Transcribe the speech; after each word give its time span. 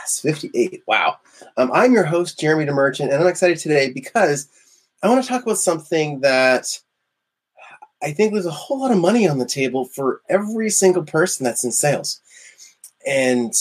Yes, 0.00 0.20
58. 0.20 0.82
Wow. 0.86 1.16
Um, 1.56 1.70
I'm 1.72 1.92
your 1.92 2.04
host, 2.04 2.38
Jeremy 2.38 2.66
DeMerchant, 2.66 3.12
and 3.12 3.14
I'm 3.14 3.26
excited 3.26 3.58
today 3.58 3.90
because 3.92 4.48
I 5.02 5.08
want 5.08 5.22
to 5.22 5.28
talk 5.28 5.42
about 5.42 5.58
something 5.58 6.20
that 6.20 6.66
I 8.02 8.12
think 8.12 8.32
there's 8.32 8.46
a 8.46 8.50
whole 8.50 8.80
lot 8.80 8.92
of 8.92 8.98
money 8.98 9.28
on 9.28 9.38
the 9.38 9.46
table 9.46 9.86
for 9.86 10.22
every 10.28 10.70
single 10.70 11.02
person 11.02 11.44
that's 11.44 11.64
in 11.64 11.72
sales. 11.72 12.20
And 13.06 13.52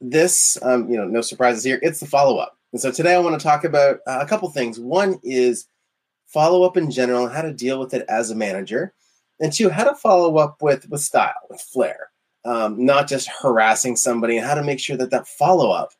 this, 0.00 0.58
um, 0.62 0.90
you 0.90 0.96
know, 0.96 1.06
no 1.06 1.20
surprises 1.20 1.64
here, 1.64 1.78
it's 1.82 2.00
the 2.00 2.06
follow 2.06 2.38
up. 2.38 2.56
And 2.72 2.80
so 2.80 2.90
today 2.90 3.14
I 3.14 3.18
want 3.18 3.38
to 3.38 3.44
talk 3.44 3.64
about 3.64 4.00
uh, 4.06 4.18
a 4.20 4.26
couple 4.26 4.50
things. 4.50 4.80
One 4.80 5.20
is 5.22 5.68
follow 6.26 6.64
up 6.64 6.76
in 6.76 6.90
general, 6.90 7.28
how 7.28 7.42
to 7.42 7.52
deal 7.52 7.78
with 7.78 7.94
it 7.94 8.04
as 8.08 8.30
a 8.30 8.34
manager, 8.34 8.92
and 9.40 9.52
two, 9.52 9.70
how 9.70 9.84
to 9.84 9.94
follow 9.94 10.36
up 10.38 10.60
with 10.60 10.88
with 10.90 11.00
style, 11.00 11.34
with 11.48 11.60
flair, 11.60 12.07
um, 12.44 12.84
not 12.84 13.08
just 13.08 13.28
harassing 13.28 13.96
somebody, 13.96 14.36
and 14.36 14.46
how 14.46 14.54
to 14.54 14.62
make 14.62 14.80
sure 14.80 14.96
that 14.96 15.10
that 15.10 15.26
follow 15.26 15.70
up 15.70 15.92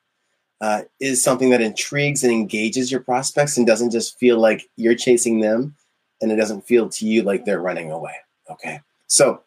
uh, 0.60 0.82
is 1.00 1.22
something 1.22 1.50
that 1.50 1.60
intrigues 1.60 2.24
and 2.24 2.32
engages 2.32 2.90
your 2.90 3.00
prospects 3.00 3.56
and 3.56 3.66
doesn't 3.66 3.90
just 3.90 4.18
feel 4.18 4.38
like 4.38 4.68
you're 4.76 4.94
chasing 4.94 5.40
them, 5.40 5.74
and 6.20 6.32
it 6.32 6.36
doesn't 6.36 6.66
feel 6.66 6.88
to 6.88 7.06
you 7.06 7.22
like 7.22 7.44
they're 7.44 7.60
running 7.60 7.90
away. 7.90 8.14
Okay, 8.50 8.80
so 9.06 9.42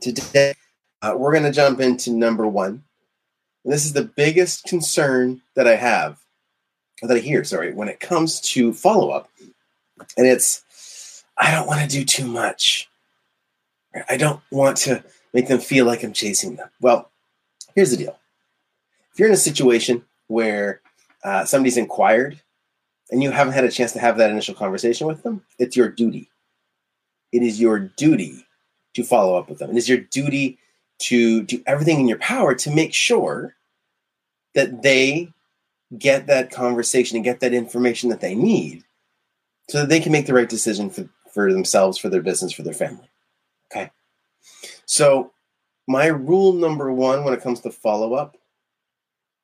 today 0.00 0.54
uh, 1.02 1.14
we're 1.16 1.32
going 1.32 1.44
to 1.44 1.52
jump 1.52 1.80
into 1.80 2.10
number 2.10 2.46
one. 2.46 2.82
This 3.64 3.84
is 3.86 3.94
the 3.94 4.04
biggest 4.04 4.64
concern 4.64 5.40
that 5.54 5.66
I 5.66 5.76
have, 5.76 6.18
that 7.02 7.16
I 7.16 7.20
hear, 7.20 7.44
sorry, 7.44 7.72
when 7.72 7.88
it 7.88 7.98
comes 7.98 8.40
to 8.40 8.74
follow 8.74 9.10
up 9.10 9.30
and 10.16 10.26
it's 10.26 11.24
I 11.36 11.50
don't 11.50 11.66
want 11.66 11.80
to 11.80 11.88
do 11.88 12.04
too 12.04 12.26
much. 12.26 12.88
I 14.08 14.16
don't 14.16 14.40
want 14.50 14.76
to 14.78 15.04
make 15.34 15.48
them 15.48 15.60
feel 15.60 15.84
like 15.84 16.02
I'm 16.02 16.14
chasing 16.14 16.56
them. 16.56 16.70
Well, 16.80 17.10
here's 17.74 17.90
the 17.90 17.98
deal: 17.98 18.18
if 19.12 19.18
you're 19.18 19.28
in 19.28 19.34
a 19.34 19.36
situation 19.36 20.04
where 20.28 20.80
uh, 21.22 21.44
somebody's 21.44 21.76
inquired 21.76 22.40
and 23.10 23.22
you 23.22 23.30
haven't 23.30 23.52
had 23.52 23.64
a 23.64 23.70
chance 23.70 23.92
to 23.92 23.98
have 23.98 24.16
that 24.16 24.30
initial 24.30 24.54
conversation 24.54 25.06
with 25.06 25.22
them, 25.22 25.44
it's 25.58 25.76
your 25.76 25.90
duty. 25.90 26.30
It 27.32 27.42
is 27.42 27.60
your 27.60 27.78
duty 27.78 28.46
to 28.94 29.04
follow 29.04 29.36
up 29.36 29.48
with 29.48 29.58
them. 29.58 29.70
It 29.70 29.76
is 29.76 29.88
your 29.88 29.98
duty 29.98 30.58
to 31.00 31.42
do 31.42 31.62
everything 31.66 32.00
in 32.00 32.08
your 32.08 32.18
power 32.18 32.54
to 32.54 32.70
make 32.70 32.94
sure 32.94 33.56
that 34.54 34.82
they 34.82 35.32
get 35.98 36.26
that 36.28 36.50
conversation 36.50 37.16
and 37.16 37.24
get 37.24 37.40
that 37.40 37.52
information 37.52 38.08
that 38.10 38.20
they 38.20 38.34
need 38.34 38.84
so 39.68 39.80
that 39.80 39.88
they 39.88 40.00
can 40.00 40.12
make 40.12 40.26
the 40.26 40.34
right 40.34 40.48
decision 40.48 40.90
for, 40.90 41.08
for 41.32 41.52
themselves, 41.52 41.98
for 41.98 42.08
their 42.08 42.22
business, 42.22 42.52
for 42.52 42.62
their 42.62 42.74
family. 42.74 43.08
Okay. 43.70 43.90
So, 44.86 45.32
my 45.86 46.06
rule 46.06 46.52
number 46.52 46.92
one 46.92 47.24
when 47.24 47.34
it 47.34 47.42
comes 47.42 47.60
to 47.60 47.70
follow 47.70 48.14
up 48.14 48.36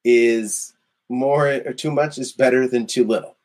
is 0.04 0.72
more 1.08 1.48
or 1.48 1.72
too 1.72 1.90
much 1.90 2.18
is 2.18 2.32
better 2.32 2.66
than 2.66 2.86
too 2.86 3.04
little. 3.04 3.36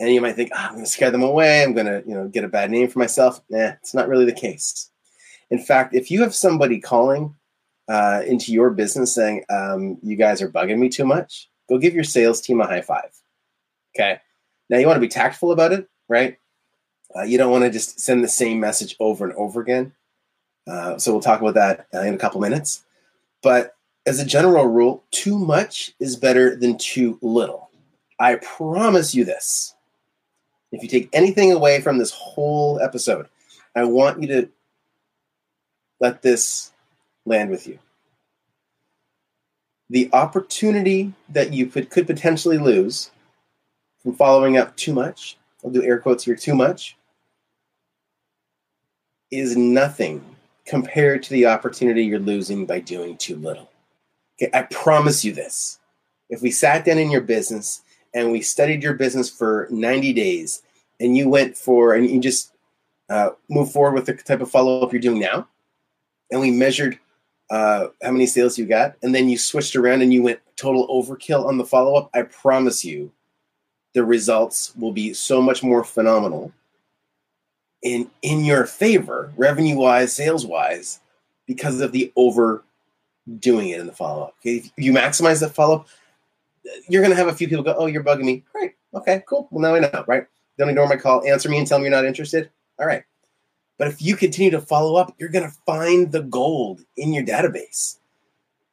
And 0.00 0.12
you 0.12 0.20
might 0.20 0.34
think, 0.34 0.50
oh, 0.52 0.58
I'm 0.58 0.72
going 0.72 0.84
to 0.84 0.90
scare 0.90 1.12
them 1.12 1.22
away. 1.22 1.62
I'm 1.62 1.74
going 1.74 1.86
to, 1.86 2.02
you 2.06 2.14
know, 2.14 2.26
get 2.26 2.42
a 2.42 2.48
bad 2.48 2.70
name 2.72 2.88
for 2.88 2.98
myself. 2.98 3.40
Nah, 3.48 3.74
it's 3.80 3.94
not 3.94 4.08
really 4.08 4.24
the 4.24 4.32
case. 4.32 4.90
In 5.50 5.60
fact, 5.60 5.94
if 5.94 6.10
you 6.10 6.22
have 6.22 6.34
somebody 6.34 6.80
calling 6.80 7.36
uh, 7.88 8.22
into 8.26 8.52
your 8.52 8.70
business 8.70 9.14
saying, 9.14 9.44
um, 9.48 9.98
you 10.02 10.16
guys 10.16 10.42
are 10.42 10.50
bugging 10.50 10.78
me 10.78 10.88
too 10.88 11.04
much, 11.04 11.48
go 11.68 11.78
give 11.78 11.94
your 11.94 12.02
sales 12.02 12.40
team 12.40 12.60
a 12.60 12.66
high 12.66 12.80
five. 12.80 13.12
Okay. 13.94 14.18
Now 14.68 14.78
you 14.78 14.86
want 14.88 14.96
to 14.96 15.00
be 15.00 15.08
tactful 15.08 15.52
about 15.52 15.72
it 15.72 15.88
right? 16.12 16.36
Uh, 17.16 17.22
you 17.22 17.38
don't 17.38 17.50
want 17.50 17.64
to 17.64 17.70
just 17.70 17.98
send 17.98 18.22
the 18.22 18.28
same 18.28 18.60
message 18.60 18.94
over 19.00 19.24
and 19.24 19.34
over 19.34 19.60
again. 19.60 19.92
Uh, 20.66 20.98
so 20.98 21.12
we'll 21.12 21.20
talk 21.20 21.40
about 21.40 21.54
that 21.54 21.86
uh, 21.94 22.00
in 22.02 22.14
a 22.14 22.18
couple 22.18 22.40
minutes. 22.40 22.84
But 23.42 23.76
as 24.06 24.20
a 24.20 24.24
general 24.24 24.66
rule, 24.66 25.02
too 25.10 25.38
much 25.38 25.92
is 25.98 26.16
better 26.16 26.56
than 26.56 26.78
too 26.78 27.18
little. 27.22 27.70
I 28.18 28.36
promise 28.36 29.14
you 29.14 29.24
this. 29.24 29.74
If 30.70 30.82
you 30.82 30.88
take 30.88 31.08
anything 31.12 31.52
away 31.52 31.80
from 31.80 31.98
this 31.98 32.12
whole 32.12 32.80
episode, 32.80 33.26
I 33.74 33.84
want 33.84 34.22
you 34.22 34.28
to 34.28 34.48
let 36.00 36.22
this 36.22 36.72
land 37.26 37.50
with 37.50 37.66
you. 37.66 37.78
The 39.90 40.08
opportunity 40.12 41.12
that 41.28 41.52
you 41.52 41.66
could, 41.66 41.90
could 41.90 42.06
potentially 42.06 42.58
lose 42.58 43.10
from 44.02 44.14
following 44.14 44.56
up 44.56 44.74
too 44.76 44.94
much 44.94 45.36
I'll 45.64 45.70
do 45.70 45.82
air 45.82 45.98
quotes 45.98 46.24
here, 46.24 46.36
too 46.36 46.54
much, 46.54 46.96
is 49.30 49.56
nothing 49.56 50.31
compared 50.66 51.22
to 51.24 51.30
the 51.30 51.46
opportunity 51.46 52.04
you're 52.04 52.18
losing 52.18 52.66
by 52.66 52.80
doing 52.80 53.16
too 53.16 53.36
little. 53.36 53.70
Okay, 54.40 54.50
I 54.56 54.62
promise 54.62 55.24
you 55.24 55.32
this. 55.32 55.78
If 56.28 56.42
we 56.42 56.50
sat 56.50 56.84
down 56.84 56.98
in 56.98 57.10
your 57.10 57.20
business 57.20 57.82
and 58.14 58.30
we 58.30 58.40
studied 58.40 58.82
your 58.82 58.94
business 58.94 59.28
for 59.28 59.68
90 59.70 60.12
days 60.12 60.62
and 61.00 61.16
you 61.16 61.28
went 61.28 61.56
for, 61.56 61.94
and 61.94 62.08
you 62.08 62.20
just 62.20 62.52
uh, 63.08 63.30
move 63.50 63.72
forward 63.72 63.94
with 63.94 64.06
the 64.06 64.14
type 64.14 64.40
of 64.40 64.50
follow 64.50 64.80
up 64.80 64.92
you're 64.92 65.00
doing 65.00 65.20
now, 65.20 65.46
and 66.30 66.40
we 66.40 66.50
measured 66.50 66.98
uh, 67.50 67.88
how 68.02 68.10
many 68.10 68.26
sales 68.26 68.56
you 68.56 68.64
got, 68.64 68.96
and 69.02 69.14
then 69.14 69.28
you 69.28 69.36
switched 69.36 69.76
around 69.76 70.00
and 70.00 70.12
you 70.12 70.22
went 70.22 70.40
total 70.56 70.88
overkill 70.88 71.44
on 71.44 71.58
the 71.58 71.64
follow 71.64 71.94
up, 71.96 72.10
I 72.14 72.22
promise 72.22 72.84
you, 72.84 73.12
the 73.94 74.04
results 74.04 74.74
will 74.76 74.92
be 74.92 75.12
so 75.12 75.42
much 75.42 75.62
more 75.62 75.84
phenomenal 75.84 76.52
in 77.82 78.10
in 78.22 78.44
your 78.44 78.66
favor, 78.66 79.32
revenue 79.36 79.76
wise, 79.76 80.12
sales 80.12 80.46
wise, 80.46 81.00
because 81.46 81.80
of 81.80 81.92
the 81.92 82.12
over 82.16 82.64
doing 83.38 83.70
it 83.70 83.80
in 83.80 83.86
the 83.86 83.92
follow 83.92 84.24
up. 84.24 84.34
Okay, 84.40 84.56
if 84.56 84.70
you 84.76 84.92
maximize 84.92 85.40
that 85.40 85.54
follow 85.54 85.80
up, 85.80 85.88
you're 86.88 87.02
gonna 87.02 87.14
have 87.14 87.28
a 87.28 87.34
few 87.34 87.48
people 87.48 87.64
go, 87.64 87.74
"Oh, 87.76 87.86
you're 87.86 88.04
bugging 88.04 88.24
me." 88.24 88.44
Great, 88.52 88.72
okay, 88.94 89.22
cool. 89.28 89.48
Well, 89.50 89.62
now 89.62 89.74
I 89.74 89.80
know, 89.80 90.04
right? 90.06 90.26
Don't 90.58 90.68
ignore 90.68 90.88
my 90.88 90.96
call. 90.96 91.26
Answer 91.26 91.48
me 91.48 91.58
and 91.58 91.66
tell 91.66 91.78
me 91.78 91.84
you're 91.84 91.90
not 91.90 92.04
interested. 92.04 92.50
All 92.78 92.86
right. 92.86 93.04
But 93.78 93.88
if 93.88 94.02
you 94.02 94.16
continue 94.16 94.50
to 94.50 94.60
follow 94.60 94.96
up, 94.96 95.14
you're 95.18 95.28
gonna 95.28 95.52
find 95.66 96.12
the 96.12 96.22
gold 96.22 96.82
in 96.96 97.12
your 97.12 97.24
database. 97.24 97.98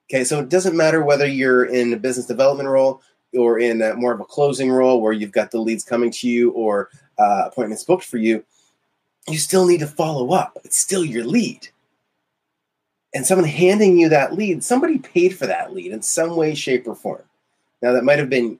Okay, 0.09 0.23
so 0.23 0.39
it 0.39 0.49
doesn't 0.49 0.75
matter 0.75 1.03
whether 1.03 1.27
you're 1.27 1.65
in 1.65 1.93
a 1.93 1.97
business 1.97 2.25
development 2.25 2.69
role, 2.69 3.01
or 3.33 3.59
in 3.59 3.81
a, 3.81 3.95
more 3.95 4.11
of 4.11 4.19
a 4.19 4.25
closing 4.25 4.71
role 4.71 5.01
where 5.01 5.13
you've 5.13 5.31
got 5.31 5.51
the 5.51 5.59
leads 5.59 5.83
coming 5.83 6.11
to 6.11 6.27
you 6.27 6.51
or 6.51 6.89
uh, 7.17 7.43
appointments 7.45 7.83
booked 7.83 8.05
for 8.05 8.17
you, 8.17 8.43
you 9.29 9.37
still 9.37 9.65
need 9.65 9.79
to 9.79 9.87
follow 9.87 10.31
up. 10.31 10.57
It's 10.63 10.77
still 10.77 11.05
your 11.05 11.25
lead. 11.25 11.67
And 13.13 13.25
someone 13.25 13.47
handing 13.47 13.97
you 13.97 14.09
that 14.09 14.33
lead, 14.33 14.63
somebody 14.63 14.99
paid 14.99 15.37
for 15.37 15.47
that 15.47 15.73
lead 15.73 15.91
in 15.91 16.01
some 16.01 16.35
way, 16.35 16.53
shape, 16.53 16.87
or 16.87 16.95
form. 16.95 17.23
Now, 17.81 17.93
that 17.93 18.03
might 18.03 18.19
have 18.19 18.29
been 18.29 18.59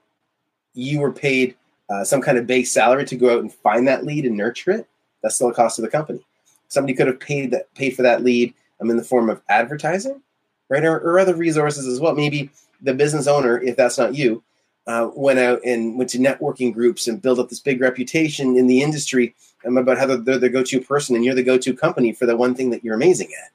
you 0.74 1.00
were 1.00 1.12
paid 1.12 1.54
uh, 1.88 2.04
some 2.04 2.22
kind 2.22 2.38
of 2.38 2.46
base 2.46 2.72
salary 2.72 3.04
to 3.04 3.16
go 3.16 3.34
out 3.34 3.40
and 3.40 3.52
find 3.52 3.86
that 3.88 4.04
lead 4.04 4.24
and 4.24 4.36
nurture 4.36 4.70
it. 4.70 4.86
That's 5.22 5.34
still 5.34 5.50
a 5.50 5.54
cost 5.54 5.76
to 5.76 5.82
the 5.82 5.88
company. 5.88 6.20
Somebody 6.68 6.94
could 6.94 7.08
have 7.08 7.20
paid 7.20 7.50
that 7.50 7.72
paid 7.74 7.96
for 7.96 8.02
that 8.02 8.22
lead 8.22 8.54
um, 8.80 8.90
in 8.90 8.96
the 8.96 9.04
form 9.04 9.28
of 9.28 9.42
advertising, 9.48 10.22
right, 10.68 10.84
or, 10.84 10.98
or 10.98 11.18
other 11.18 11.34
resources 11.34 11.86
as 11.86 12.00
well. 12.00 12.14
Maybe 12.14 12.50
the 12.80 12.94
business 12.94 13.26
owner, 13.26 13.60
if 13.60 13.76
that's 13.76 13.98
not 13.98 14.14
you, 14.14 14.42
uh, 14.90 15.10
went 15.14 15.38
out 15.38 15.60
and 15.64 15.96
went 15.96 16.10
to 16.10 16.18
networking 16.18 16.74
groups 16.74 17.06
and 17.06 17.22
built 17.22 17.38
up 17.38 17.48
this 17.48 17.60
big 17.60 17.80
reputation 17.80 18.56
in 18.56 18.66
the 18.66 18.82
industry 18.82 19.34
about 19.64 19.98
how 19.98 20.06
they're 20.06 20.38
the 20.38 20.48
go-to 20.48 20.80
person 20.80 21.14
and 21.14 21.24
you're 21.24 21.34
the 21.34 21.42
go-to 21.42 21.74
company 21.74 22.12
for 22.12 22.26
the 22.26 22.36
one 22.36 22.54
thing 22.54 22.70
that 22.70 22.82
you're 22.82 22.96
amazing 22.96 23.28
at. 23.44 23.52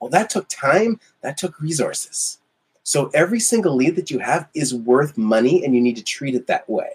Well, 0.00 0.08
that 0.10 0.30
took 0.30 0.48
time, 0.48 0.98
that 1.20 1.36
took 1.36 1.60
resources. 1.60 2.38
So 2.84 3.10
every 3.12 3.38
single 3.38 3.74
lead 3.74 3.96
that 3.96 4.10
you 4.10 4.18
have 4.20 4.48
is 4.54 4.74
worth 4.74 5.18
money 5.18 5.62
and 5.62 5.74
you 5.74 5.80
need 5.80 5.96
to 5.96 6.02
treat 6.02 6.34
it 6.34 6.46
that 6.46 6.68
way. 6.70 6.90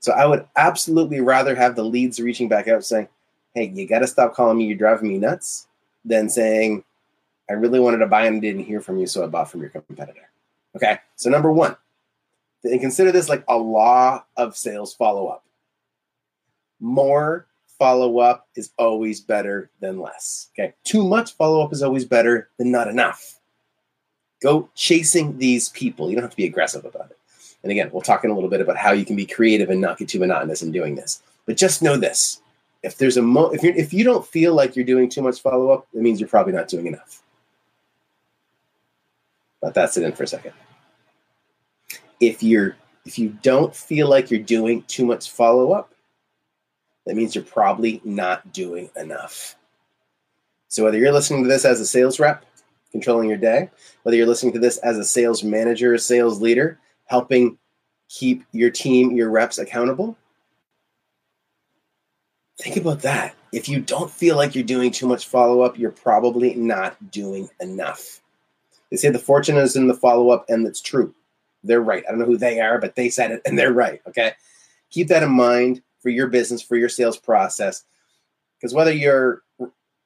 So 0.00 0.12
I 0.12 0.26
would 0.26 0.46
absolutely 0.56 1.20
rather 1.20 1.54
have 1.54 1.76
the 1.76 1.84
leads 1.84 2.20
reaching 2.20 2.48
back 2.48 2.66
out 2.68 2.84
saying, 2.84 3.08
Hey, 3.54 3.70
you 3.74 3.86
got 3.86 4.00
to 4.00 4.06
stop 4.06 4.34
calling 4.34 4.58
me, 4.58 4.66
you're 4.66 4.76
driving 4.76 5.08
me 5.08 5.18
nuts, 5.18 5.68
than 6.04 6.28
saying, 6.28 6.84
I 7.48 7.54
really 7.54 7.80
wanted 7.80 7.98
to 7.98 8.06
buy 8.06 8.26
and 8.26 8.42
didn't 8.42 8.64
hear 8.64 8.80
from 8.80 8.98
you, 8.98 9.06
so 9.06 9.24
I 9.24 9.26
bought 9.26 9.50
from 9.50 9.60
your 9.60 9.70
competitor. 9.70 10.28
Okay. 10.76 10.98
So, 11.16 11.30
number 11.30 11.50
one, 11.50 11.76
and 12.64 12.80
consider 12.80 13.12
this 13.12 13.28
like 13.28 13.44
a 13.48 13.56
law 13.56 14.24
of 14.36 14.56
sales 14.56 14.94
follow 14.94 15.28
up. 15.28 15.44
More 16.80 17.46
follow 17.78 18.18
up 18.18 18.48
is 18.56 18.70
always 18.78 19.20
better 19.20 19.70
than 19.80 20.00
less. 20.00 20.48
Okay. 20.58 20.74
Too 20.84 21.04
much 21.04 21.34
follow 21.34 21.64
up 21.64 21.72
is 21.72 21.82
always 21.82 22.04
better 22.04 22.50
than 22.58 22.70
not 22.70 22.88
enough. 22.88 23.38
Go 24.42 24.68
chasing 24.74 25.38
these 25.38 25.68
people. 25.70 26.08
You 26.08 26.16
don't 26.16 26.22
have 26.22 26.30
to 26.30 26.36
be 26.36 26.46
aggressive 26.46 26.84
about 26.84 27.10
it. 27.10 27.18
And 27.62 27.72
again, 27.72 27.90
we'll 27.92 28.02
talk 28.02 28.24
in 28.24 28.30
a 28.30 28.34
little 28.34 28.50
bit 28.50 28.60
about 28.60 28.76
how 28.76 28.92
you 28.92 29.04
can 29.04 29.16
be 29.16 29.26
creative 29.26 29.68
and 29.70 29.80
not 29.80 29.98
get 29.98 30.08
too 30.08 30.20
monotonous 30.20 30.62
in 30.62 30.70
doing 30.70 30.94
this. 30.94 31.22
But 31.46 31.56
just 31.56 31.82
know 31.82 31.96
this: 31.96 32.40
if 32.82 32.98
there's 32.98 33.16
a 33.16 33.22
mo- 33.22 33.50
if 33.50 33.62
you 33.64 33.72
if 33.76 33.92
you 33.92 34.04
don't 34.04 34.26
feel 34.26 34.54
like 34.54 34.76
you're 34.76 34.84
doing 34.84 35.08
too 35.08 35.22
much 35.22 35.40
follow 35.40 35.70
up, 35.70 35.88
it 35.92 36.00
means 36.00 36.20
you're 36.20 36.28
probably 36.28 36.52
not 36.52 36.68
doing 36.68 36.86
enough. 36.86 37.22
But 39.60 39.74
that's 39.74 39.96
it 39.96 40.04
in 40.04 40.12
for 40.12 40.22
a 40.22 40.28
second. 40.28 40.52
If 42.20 42.42
you're 42.42 42.76
if 43.04 43.18
you 43.18 43.30
don't 43.42 43.74
feel 43.74 44.08
like 44.08 44.30
you're 44.30 44.40
doing 44.40 44.82
too 44.82 45.06
much 45.06 45.30
follow 45.30 45.72
up, 45.72 45.94
that 47.06 47.16
means 47.16 47.34
you're 47.34 47.44
probably 47.44 48.02
not 48.04 48.52
doing 48.52 48.90
enough. 48.96 49.56
So 50.68 50.84
whether 50.84 50.98
you're 50.98 51.12
listening 51.12 51.42
to 51.42 51.48
this 51.48 51.64
as 51.64 51.80
a 51.80 51.86
sales 51.86 52.20
rep, 52.20 52.44
controlling 52.92 53.28
your 53.28 53.38
day, 53.38 53.70
whether 54.02 54.16
you're 54.16 54.26
listening 54.26 54.52
to 54.52 54.58
this 54.58 54.76
as 54.78 54.98
a 54.98 55.04
sales 55.04 55.42
manager, 55.42 55.94
a 55.94 55.98
sales 55.98 56.42
leader, 56.42 56.78
helping 57.06 57.56
keep 58.10 58.44
your 58.52 58.70
team, 58.70 59.16
your 59.16 59.30
reps 59.30 59.56
accountable, 59.56 60.16
think 62.58 62.76
about 62.76 63.00
that. 63.00 63.34
If 63.52 63.68
you 63.68 63.80
don't 63.80 64.10
feel 64.10 64.36
like 64.36 64.54
you're 64.54 64.64
doing 64.64 64.90
too 64.90 65.06
much 65.06 65.26
follow 65.26 65.62
up, 65.62 65.78
you're 65.78 65.90
probably 65.90 66.54
not 66.54 67.10
doing 67.10 67.48
enough. 67.60 68.20
They 68.90 68.96
say 68.96 69.08
the 69.08 69.18
fortune 69.18 69.56
is 69.56 69.76
in 69.76 69.86
the 69.86 69.94
follow 69.94 70.30
up, 70.30 70.44
and 70.48 70.66
that's 70.66 70.82
true. 70.82 71.14
They're 71.64 71.80
right. 71.80 72.04
I 72.06 72.10
don't 72.10 72.20
know 72.20 72.26
who 72.26 72.36
they 72.36 72.60
are, 72.60 72.78
but 72.78 72.94
they 72.94 73.10
said 73.10 73.30
it, 73.30 73.42
and 73.44 73.58
they're 73.58 73.72
right. 73.72 74.00
Okay. 74.08 74.32
Keep 74.90 75.08
that 75.08 75.22
in 75.22 75.30
mind 75.30 75.82
for 76.00 76.08
your 76.08 76.28
business, 76.28 76.62
for 76.62 76.76
your 76.76 76.88
sales 76.88 77.18
process. 77.18 77.84
Because 78.56 78.74
whether 78.74 78.92
you're 78.92 79.42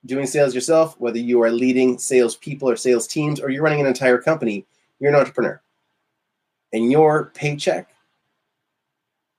doing 0.04 0.26
sales 0.26 0.54
yourself, 0.54 0.98
whether 0.98 1.18
you 1.18 1.42
are 1.42 1.50
leading 1.50 1.98
sales 1.98 2.36
people 2.36 2.68
or 2.68 2.76
sales 2.76 3.06
teams, 3.06 3.40
or 3.40 3.50
you're 3.50 3.62
running 3.62 3.80
an 3.80 3.86
entire 3.86 4.18
company, 4.18 4.66
you're 4.98 5.10
an 5.10 5.16
entrepreneur. 5.16 5.60
And 6.72 6.90
your 6.90 7.26
paycheck 7.34 7.94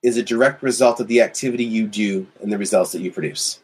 is 0.04 0.18
a 0.18 0.24
direct 0.24 0.62
result 0.62 1.00
of 1.00 1.08
the 1.08 1.22
activity 1.22 1.64
you 1.64 1.88
do 1.88 2.28
and 2.42 2.52
the 2.52 2.58
results 2.58 2.92
that 2.92 3.02
you 3.02 3.12
produce. 3.12 3.60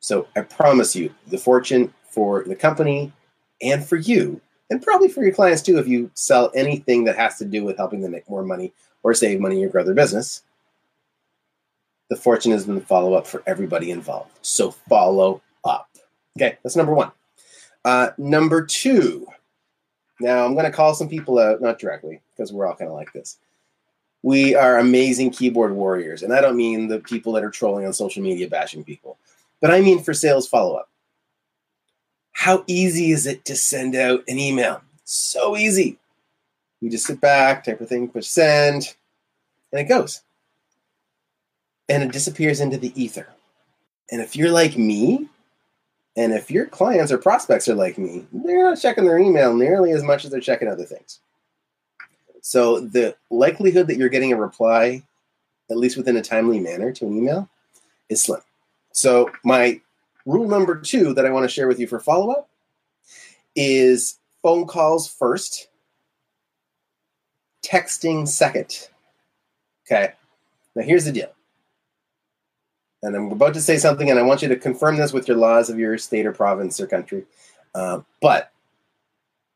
So 0.00 0.28
I 0.36 0.42
promise 0.42 0.94
you, 0.96 1.14
the 1.26 1.38
fortune 1.38 1.92
for 2.04 2.44
the 2.44 2.56
company 2.56 3.12
and 3.60 3.84
for 3.84 3.96
you, 3.96 4.40
and 4.70 4.82
probably 4.82 5.08
for 5.08 5.22
your 5.22 5.34
clients 5.34 5.62
too, 5.62 5.78
if 5.78 5.88
you 5.88 6.10
sell 6.14 6.50
anything 6.54 7.04
that 7.04 7.16
has 7.16 7.38
to 7.38 7.44
do 7.44 7.64
with 7.64 7.76
helping 7.76 8.00
them 8.00 8.12
make 8.12 8.28
more 8.30 8.44
money 8.44 8.72
or 9.02 9.12
save 9.14 9.40
money 9.40 9.64
or 9.64 9.68
grow 9.68 9.84
their 9.84 9.94
business, 9.94 10.42
the 12.08 12.16
fortune 12.16 12.52
is 12.52 12.66
in 12.66 12.74
the 12.74 12.80
follow 12.80 13.14
up 13.14 13.26
for 13.26 13.42
everybody 13.46 13.90
involved. 13.90 14.30
So 14.42 14.70
follow 14.70 15.42
up. 15.64 15.88
Okay, 16.36 16.58
that's 16.62 16.76
number 16.76 16.94
one. 16.94 17.10
Uh, 17.84 18.10
number 18.18 18.64
two. 18.64 19.26
Now 20.20 20.44
I'm 20.44 20.52
going 20.52 20.66
to 20.66 20.72
call 20.72 20.94
some 20.94 21.08
people 21.08 21.38
out, 21.38 21.62
not 21.62 21.78
directly, 21.78 22.20
because 22.36 22.52
we're 22.52 22.66
all 22.66 22.76
kind 22.76 22.90
of 22.90 22.96
like 22.96 23.12
this. 23.12 23.38
We 24.22 24.54
are 24.54 24.78
amazing 24.78 25.30
keyboard 25.30 25.72
warriors, 25.72 26.22
and 26.22 26.32
I 26.32 26.42
don't 26.42 26.56
mean 26.56 26.88
the 26.88 27.00
people 27.00 27.32
that 27.32 27.44
are 27.44 27.50
trolling 27.50 27.86
on 27.86 27.94
social 27.94 28.22
media 28.22 28.48
bashing 28.48 28.84
people, 28.84 29.16
but 29.62 29.70
I 29.70 29.80
mean 29.80 30.02
for 30.02 30.12
sales 30.12 30.46
follow 30.46 30.76
up. 30.76 30.89
How 32.32 32.64
easy 32.66 33.10
is 33.10 33.26
it 33.26 33.44
to 33.46 33.56
send 33.56 33.94
out 33.94 34.24
an 34.28 34.38
email? 34.38 34.82
So 35.04 35.56
easy. 35.56 35.98
You 36.80 36.90
just 36.90 37.06
sit 37.06 37.20
back, 37.20 37.64
type 37.64 37.80
a 37.80 37.86
thing, 37.86 38.08
push 38.08 38.26
send, 38.26 38.94
and 39.72 39.80
it 39.80 39.84
goes 39.84 40.22
and 41.90 42.04
it 42.04 42.12
disappears 42.12 42.60
into 42.60 42.78
the 42.78 42.92
ether. 43.00 43.26
And 44.12 44.22
if 44.22 44.36
you're 44.36 44.52
like 44.52 44.78
me, 44.78 45.28
and 46.16 46.32
if 46.32 46.50
your 46.50 46.66
clients 46.66 47.10
or 47.10 47.18
prospects 47.18 47.68
are 47.68 47.74
like 47.74 47.98
me, 47.98 48.24
they're 48.32 48.64
not 48.64 48.80
checking 48.80 49.04
their 49.04 49.18
email 49.18 49.54
nearly 49.54 49.90
as 49.90 50.02
much 50.02 50.24
as 50.24 50.30
they're 50.30 50.40
checking 50.40 50.68
other 50.68 50.84
things. 50.84 51.18
So 52.42 52.80
the 52.80 53.16
likelihood 53.28 53.88
that 53.88 53.96
you're 53.96 54.08
getting 54.08 54.32
a 54.32 54.36
reply, 54.36 55.02
at 55.70 55.76
least 55.76 55.96
within 55.96 56.16
a 56.16 56.22
timely 56.22 56.60
manner, 56.60 56.92
to 56.92 57.06
an 57.06 57.16
email 57.16 57.48
is 58.08 58.22
slim. 58.22 58.40
So 58.92 59.30
my 59.44 59.80
rule 60.30 60.48
number 60.48 60.78
two 60.78 61.14
that 61.14 61.26
I 61.26 61.30
want 61.30 61.44
to 61.44 61.48
share 61.48 61.68
with 61.68 61.80
you 61.80 61.86
for 61.86 62.00
follow 62.00 62.30
up 62.32 62.48
is 63.56 64.18
phone 64.42 64.66
calls 64.66 65.08
first, 65.08 65.68
texting 67.62 68.26
second. 68.26 68.88
Okay. 69.86 70.12
Now 70.74 70.82
here's 70.82 71.04
the 71.04 71.12
deal 71.12 71.30
and 73.02 73.16
I'm 73.16 73.32
about 73.32 73.54
to 73.54 73.62
say 73.62 73.78
something, 73.78 74.10
and 74.10 74.18
I 74.18 74.22
want 74.22 74.42
you 74.42 74.48
to 74.48 74.56
confirm 74.56 74.96
this 74.96 75.12
with 75.12 75.26
your 75.26 75.36
laws 75.36 75.70
of 75.70 75.78
your 75.78 75.96
state 75.96 76.26
or 76.26 76.32
province 76.32 76.80
or 76.80 76.86
country. 76.86 77.24
Uh, 77.74 78.00
but 78.20 78.52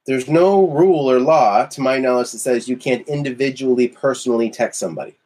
there's 0.06 0.28
no 0.28 0.66
rule 0.68 1.10
or 1.10 1.20
law, 1.20 1.66
to 1.66 1.80
my 1.80 1.98
knowledge, 1.98 2.32
that 2.32 2.38
says 2.38 2.68
you 2.68 2.76
can't 2.76 3.06
individually, 3.08 3.88
personally 3.88 4.50
text 4.50 4.80
somebody. 4.80 5.16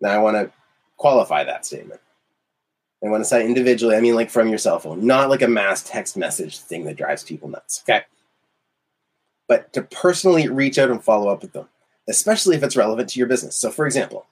Now, 0.00 0.10
I 0.10 0.18
want 0.18 0.36
to 0.36 0.52
qualify 0.96 1.44
that 1.44 1.66
statement. 1.66 2.00
I 3.04 3.08
want 3.08 3.22
to 3.22 3.28
say 3.28 3.46
individually, 3.46 3.96
I 3.96 4.00
mean 4.00 4.14
like 4.14 4.30
from 4.30 4.48
your 4.48 4.58
cell 4.58 4.78
phone, 4.78 5.06
not 5.06 5.30
like 5.30 5.42
a 5.42 5.48
mass 5.48 5.82
text 5.82 6.16
message 6.16 6.58
thing 6.58 6.84
that 6.84 6.96
drives 6.96 7.24
people 7.24 7.48
nuts. 7.48 7.82
Okay. 7.88 8.02
But 9.48 9.72
to 9.72 9.82
personally 9.82 10.48
reach 10.48 10.78
out 10.78 10.90
and 10.90 11.02
follow 11.02 11.32
up 11.32 11.42
with 11.42 11.52
them, 11.52 11.68
especially 12.08 12.56
if 12.56 12.62
it's 12.62 12.76
relevant 12.76 13.08
to 13.10 13.18
your 13.18 13.28
business. 13.28 13.56
So, 13.56 13.70
for 13.70 13.86
example, 13.86 14.26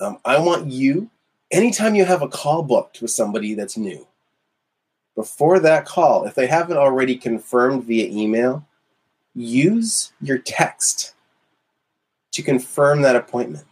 um, 0.00 0.18
I 0.24 0.38
want 0.38 0.70
you, 0.70 1.10
anytime 1.50 1.94
you 1.94 2.04
have 2.04 2.22
a 2.22 2.28
call 2.28 2.62
booked 2.62 3.00
with 3.00 3.10
somebody 3.10 3.54
that's 3.54 3.76
new, 3.76 4.06
before 5.14 5.58
that 5.60 5.86
call, 5.86 6.26
if 6.26 6.34
they 6.34 6.46
haven't 6.46 6.76
already 6.76 7.16
confirmed 7.16 7.84
via 7.84 8.06
email, 8.06 8.64
use 9.34 10.12
your 10.20 10.38
text 10.38 11.14
to 12.32 12.42
confirm 12.42 13.02
that 13.02 13.16
appointment. 13.16 13.64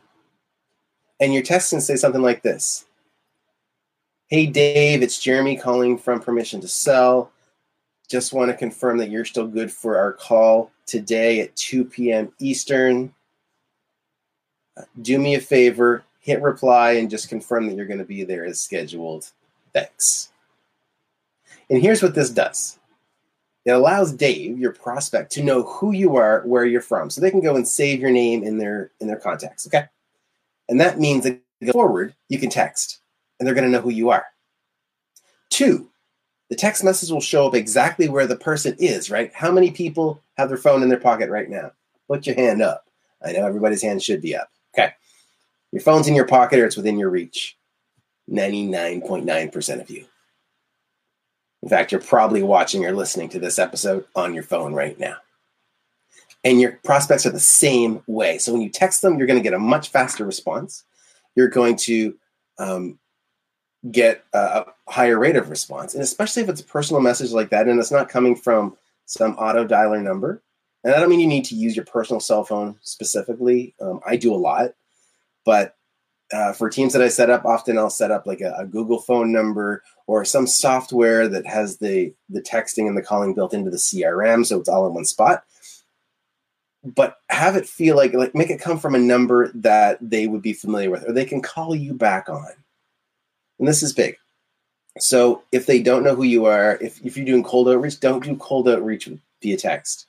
And 1.20 1.32
your 1.32 1.42
text 1.42 1.70
can 1.70 1.80
say 1.80 1.94
something 1.94 2.22
like 2.22 2.42
this 2.42 2.85
Hey, 4.28 4.46
Dave, 4.46 5.04
it's 5.04 5.20
Jeremy 5.20 5.56
calling 5.56 5.96
from 5.96 6.18
Permission 6.18 6.60
to 6.60 6.66
Sell. 6.66 7.30
Just 8.08 8.32
want 8.32 8.50
to 8.50 8.56
confirm 8.56 8.98
that 8.98 9.08
you're 9.08 9.24
still 9.24 9.46
good 9.46 9.70
for 9.70 9.98
our 9.98 10.12
call 10.12 10.72
today 10.84 11.42
at 11.42 11.54
2 11.54 11.84
p.m. 11.84 12.32
Eastern. 12.40 13.14
Uh, 14.76 14.82
do 15.00 15.20
me 15.20 15.36
a 15.36 15.40
favor, 15.40 16.02
hit 16.18 16.42
reply 16.42 16.94
and 16.94 17.08
just 17.08 17.28
confirm 17.28 17.68
that 17.68 17.76
you're 17.76 17.86
going 17.86 18.00
to 18.00 18.04
be 18.04 18.24
there 18.24 18.44
as 18.44 18.60
scheduled. 18.60 19.30
Thanks. 19.72 20.32
And 21.70 21.80
here's 21.80 22.02
what 22.02 22.16
this 22.16 22.30
does 22.30 22.80
it 23.64 23.70
allows 23.70 24.12
Dave, 24.12 24.58
your 24.58 24.72
prospect, 24.72 25.30
to 25.32 25.42
know 25.44 25.62
who 25.62 25.92
you 25.92 26.16
are, 26.16 26.42
where 26.42 26.64
you're 26.64 26.80
from, 26.80 27.10
so 27.10 27.20
they 27.20 27.30
can 27.30 27.40
go 27.40 27.54
and 27.54 27.66
save 27.66 28.00
your 28.00 28.10
name 28.10 28.42
in 28.42 28.58
their 28.58 28.90
in 29.00 29.06
their 29.06 29.20
contacts. 29.20 29.68
Okay, 29.68 29.84
and 30.68 30.80
that 30.80 30.98
means 30.98 31.22
that 31.22 31.40
forward, 31.72 32.12
you 32.28 32.40
can 32.40 32.50
text, 32.50 33.00
and 33.38 33.46
they're 33.46 33.54
going 33.54 33.66
to 33.66 33.70
know 33.70 33.80
who 33.80 33.90
you 33.90 34.10
are. 34.10 34.26
Two, 35.50 35.88
the 36.48 36.56
text 36.56 36.84
message 36.84 37.10
will 37.10 37.20
show 37.20 37.46
up 37.46 37.54
exactly 37.54 38.08
where 38.08 38.26
the 38.26 38.36
person 38.36 38.76
is. 38.78 39.10
Right? 39.10 39.32
How 39.34 39.50
many 39.50 39.70
people 39.70 40.22
have 40.36 40.48
their 40.48 40.58
phone 40.58 40.82
in 40.82 40.88
their 40.88 41.00
pocket 41.00 41.30
right 41.30 41.48
now? 41.48 41.72
Put 42.08 42.26
your 42.26 42.36
hand 42.36 42.62
up. 42.62 42.84
I 43.24 43.32
know 43.32 43.46
everybody's 43.46 43.82
hand 43.82 44.02
should 44.02 44.22
be 44.22 44.36
up. 44.36 44.50
Okay. 44.76 44.92
Your 45.72 45.82
phone's 45.82 46.08
in 46.08 46.14
your 46.14 46.26
pocket 46.26 46.58
or 46.58 46.66
it's 46.66 46.76
within 46.76 46.98
your 46.98 47.10
reach. 47.10 47.56
99.9% 48.30 49.80
of 49.80 49.90
you. 49.90 50.04
In 51.62 51.68
fact, 51.68 51.90
you're 51.90 52.00
probably 52.00 52.42
watching 52.42 52.84
or 52.84 52.92
listening 52.92 53.28
to 53.30 53.38
this 53.38 53.58
episode 53.58 54.04
on 54.14 54.34
your 54.34 54.42
phone 54.42 54.72
right 54.72 54.98
now. 54.98 55.16
And 56.44 56.60
your 56.60 56.72
prospects 56.84 57.26
are 57.26 57.30
the 57.30 57.40
same 57.40 58.02
way. 58.06 58.38
So 58.38 58.52
when 58.52 58.62
you 58.62 58.68
text 58.68 59.02
them, 59.02 59.18
you're 59.18 59.26
going 59.26 59.38
to 59.38 59.42
get 59.42 59.54
a 59.54 59.58
much 59.58 59.88
faster 59.88 60.24
response. 60.24 60.84
You're 61.34 61.48
going 61.48 61.76
to 61.78 62.16
um, 62.58 62.98
get 63.90 64.24
a, 64.32 64.64
higher 64.88 65.18
rate 65.18 65.36
of 65.36 65.50
response. 65.50 65.94
And 65.94 66.02
especially 66.02 66.42
if 66.42 66.48
it's 66.48 66.60
a 66.60 66.64
personal 66.64 67.02
message 67.02 67.32
like 67.32 67.50
that 67.50 67.66
and 67.66 67.78
it's 67.80 67.90
not 67.90 68.08
coming 68.08 68.36
from 68.36 68.76
some 69.06 69.34
auto 69.34 69.66
dialer 69.66 70.02
number. 70.02 70.42
And 70.84 70.94
I 70.94 71.00
don't 71.00 71.10
mean 71.10 71.20
you 71.20 71.26
need 71.26 71.44
to 71.46 71.56
use 71.56 71.74
your 71.74 71.84
personal 71.84 72.20
cell 72.20 72.44
phone 72.44 72.76
specifically. 72.82 73.74
Um, 73.80 74.00
I 74.06 74.16
do 74.16 74.32
a 74.32 74.36
lot. 74.36 74.74
But 75.44 75.76
uh, 76.32 76.52
for 76.52 76.68
teams 76.68 76.92
that 76.92 77.02
I 77.02 77.08
set 77.08 77.30
up, 77.30 77.44
often 77.44 77.78
I'll 77.78 77.90
set 77.90 78.10
up 78.10 78.26
like 78.26 78.40
a, 78.40 78.54
a, 78.58 78.66
Google 78.66 79.00
phone 79.00 79.32
number 79.32 79.82
or 80.06 80.24
some 80.24 80.46
software 80.46 81.28
that 81.28 81.46
has 81.46 81.78
the 81.78 82.12
the 82.28 82.42
texting 82.42 82.88
and 82.88 82.96
the 82.96 83.02
calling 83.02 83.32
built 83.32 83.54
into 83.54 83.70
the 83.70 83.76
CRM, 83.76 84.44
so 84.44 84.58
it's 84.58 84.68
all 84.68 84.88
in 84.88 84.94
one 84.94 85.04
spot. 85.04 85.44
But 86.84 87.18
have 87.30 87.54
it 87.54 87.68
feel 87.68 87.94
like 87.94 88.12
like 88.12 88.34
make 88.34 88.50
it 88.50 88.60
come 88.60 88.78
from 88.78 88.96
a 88.96 88.98
number 88.98 89.52
that 89.54 89.98
they 90.00 90.26
would 90.26 90.42
be 90.42 90.52
familiar 90.52 90.90
with, 90.90 91.08
or 91.08 91.12
they 91.12 91.24
can 91.24 91.42
call 91.42 91.76
you 91.76 91.94
back 91.94 92.28
on. 92.28 92.48
And 93.58 93.66
this 93.66 93.82
is 93.82 93.92
big. 93.92 94.16
So 94.98 95.42
if 95.52 95.66
they 95.66 95.82
don't 95.82 96.04
know 96.04 96.14
who 96.14 96.24
you 96.24 96.46
are, 96.46 96.78
if, 96.80 97.04
if 97.04 97.16
you're 97.16 97.26
doing 97.26 97.44
cold 97.44 97.68
outreach, 97.68 98.00
don't 98.00 98.24
do 98.24 98.36
cold 98.36 98.68
outreach 98.68 99.08
via 99.42 99.56
text 99.56 100.06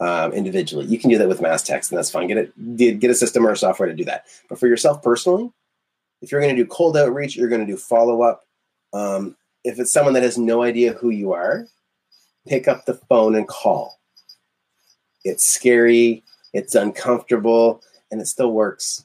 um, 0.00 0.32
individually. 0.32 0.86
You 0.86 0.98
can 0.98 1.10
do 1.10 1.18
that 1.18 1.28
with 1.28 1.40
mass 1.40 1.62
text, 1.62 1.90
and 1.90 1.98
that's 1.98 2.10
fine. 2.10 2.26
Get 2.26 2.38
it, 2.38 3.00
get 3.00 3.10
a 3.10 3.14
system 3.14 3.46
or 3.46 3.52
a 3.52 3.56
software 3.56 3.88
to 3.88 3.94
do 3.94 4.04
that. 4.04 4.24
But 4.48 4.58
for 4.58 4.66
yourself 4.66 5.02
personally, 5.02 5.50
if 6.22 6.32
you're 6.32 6.40
going 6.40 6.54
to 6.54 6.62
do 6.62 6.68
cold 6.68 6.96
outreach, 6.96 7.36
you're 7.36 7.48
going 7.48 7.64
to 7.64 7.72
do 7.72 7.76
follow 7.76 8.22
up. 8.22 8.46
Um, 8.92 9.36
if 9.64 9.78
it's 9.78 9.92
someone 9.92 10.14
that 10.14 10.22
has 10.22 10.38
no 10.38 10.62
idea 10.62 10.92
who 10.92 11.10
you 11.10 11.32
are, 11.32 11.66
pick 12.46 12.68
up 12.68 12.84
the 12.84 12.94
phone 12.94 13.34
and 13.34 13.46
call. 13.46 13.98
it's 15.24 15.44
scary, 15.44 16.22
it's 16.52 16.74
uncomfortable, 16.74 17.82
and 18.10 18.20
it 18.20 18.26
still 18.26 18.52
works. 18.52 19.04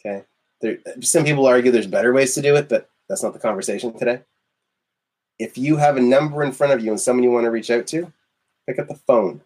Okay. 0.00 0.24
There, 0.62 0.78
some 1.00 1.24
people 1.24 1.46
argue 1.46 1.72
there's 1.72 1.88
better 1.88 2.12
ways 2.12 2.34
to 2.34 2.42
do 2.42 2.54
it, 2.56 2.68
but 2.68 2.88
that's 3.08 3.22
not 3.22 3.34
the 3.34 3.40
conversation 3.40 3.92
today. 3.98 4.22
If 5.38 5.58
you 5.58 5.76
have 5.76 5.96
a 5.96 6.00
number 6.00 6.42
in 6.42 6.52
front 6.52 6.72
of 6.72 6.82
you 6.82 6.92
and 6.92 7.00
someone 7.00 7.24
you 7.24 7.32
want 7.32 7.44
to 7.44 7.50
reach 7.50 7.70
out 7.70 7.86
to, 7.88 8.12
pick 8.66 8.78
up 8.78 8.86
the 8.86 8.94
phone. 8.94 9.40